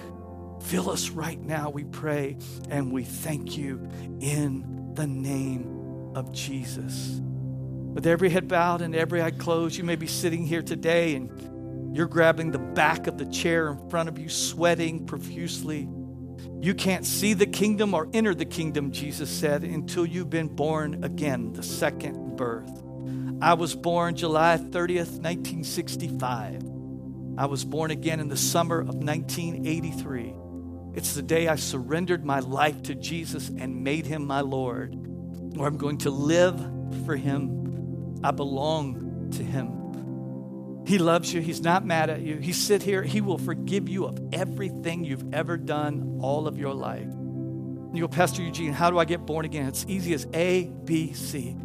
[0.62, 2.36] Fill us right now, we pray,
[2.68, 3.88] and we thank you
[4.20, 7.20] in the name of Jesus.
[7.96, 11.30] With every head bowed and every eye closed, you may be sitting here today and
[11.96, 15.88] you're grabbing the back of the chair in front of you, sweating profusely.
[16.60, 21.04] You can't see the kingdom or enter the kingdom, Jesus said, until you've been born
[21.04, 22.70] again, the second birth.
[23.40, 26.62] I was born July 30th, 1965.
[27.38, 30.34] I was born again in the summer of 1983.
[30.94, 34.94] It's the day I surrendered my life to Jesus and made him my Lord,
[35.56, 36.58] where I'm going to live
[37.04, 38.20] for him.
[38.24, 39.85] I belong to him.
[40.86, 41.40] He loves you.
[41.40, 42.36] He's not mad at you.
[42.36, 43.02] He sit here.
[43.02, 47.08] He will forgive you of everything you've ever done all of your life.
[47.92, 49.66] You go, Pastor Eugene, how do I get born again?
[49.66, 51.56] It's easy as A, B, C.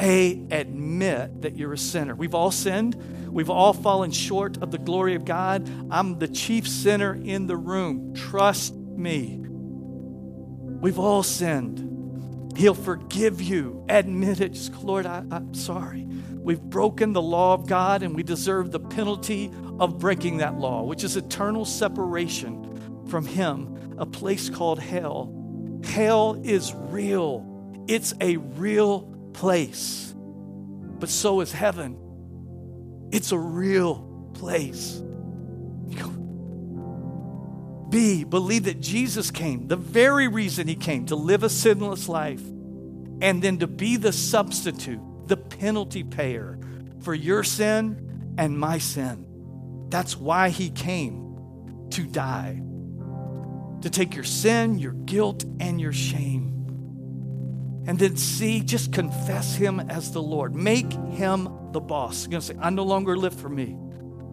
[0.00, 2.14] A, admit that you're a sinner.
[2.14, 2.94] We've all sinned.
[3.30, 5.68] We've all fallen short of the glory of God.
[5.90, 8.14] I'm the chief sinner in the room.
[8.14, 9.40] Trust me.
[9.42, 12.56] We've all sinned.
[12.56, 13.84] He'll forgive you.
[13.90, 14.52] Admit it.
[14.54, 16.06] Just, Lord, I, I'm sorry.
[16.42, 20.82] We've broken the law of God and we deserve the penalty of breaking that law,
[20.82, 25.36] which is eternal separation from Him, a place called hell.
[25.84, 30.14] Hell is real, it's a real place.
[30.16, 31.96] But so is heaven.
[33.10, 35.02] It's a real place.
[37.90, 42.42] B, believe that Jesus came, the very reason he came, to live a sinless life,
[43.20, 45.00] and then to be the substitute
[45.30, 46.58] the penalty payer
[47.02, 49.86] for your sin and my sin.
[49.88, 52.60] That's why he came to die,
[53.80, 56.48] to take your sin, your guilt, and your shame.
[57.86, 60.54] And then see, just confess him as the Lord.
[60.54, 62.22] Make him the boss.
[62.24, 63.78] You're going to say, I no longer live for me,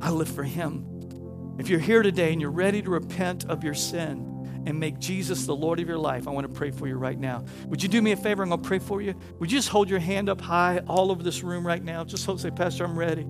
[0.01, 1.55] I live for him.
[1.59, 4.36] If you're here today and you're ready to repent of your sin,
[4.67, 7.17] and make Jesus the Lord of your life, I want to pray for you right
[7.17, 7.45] now.
[7.67, 8.43] Would you do me a favor?
[8.43, 9.15] I'm going to pray for you.
[9.39, 12.03] Would you just hold your hand up high all over this room right now?
[12.03, 13.25] Just hold, say, Pastor, I'm ready.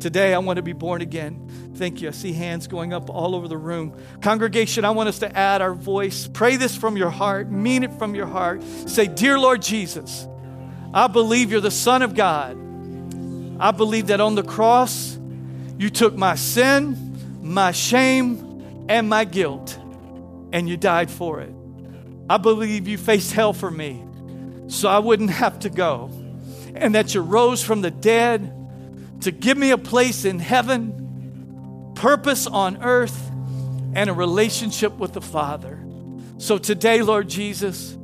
[0.00, 1.72] Today, I want to be born again.
[1.76, 2.08] Thank you.
[2.08, 3.96] I see hands going up all over the room.
[4.20, 6.26] Congregation, I want us to add our voice.
[6.26, 8.60] Pray this from your heart, mean it from your heart.
[8.86, 10.26] Say, Dear Lord Jesus,
[10.92, 12.58] I believe you're the Son of God.
[13.60, 15.16] I believe that on the cross,
[15.78, 19.79] you took my sin, my shame, and my guilt
[20.52, 21.54] and you died for it.
[22.28, 24.04] I believe you faced hell for me
[24.68, 26.10] so I wouldn't have to go.
[26.74, 28.56] And that you rose from the dead
[29.22, 33.30] to give me a place in heaven, purpose on earth,
[33.94, 35.84] and a relationship with the Father.
[36.38, 37.98] So today, Lord Jesus,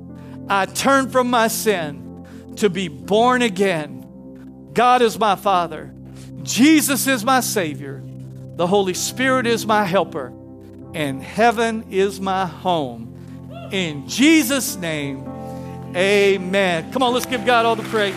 [0.49, 4.71] I turn from my sin to be born again.
[4.73, 5.95] God is my Father,
[6.43, 8.03] Jesus is my Savior,
[8.57, 10.33] the Holy Spirit is my helper
[10.97, 13.69] and heaven is my home.
[13.71, 15.29] In Jesus' name,
[15.95, 16.91] amen.
[16.91, 18.15] Come on, let's give God all the praise.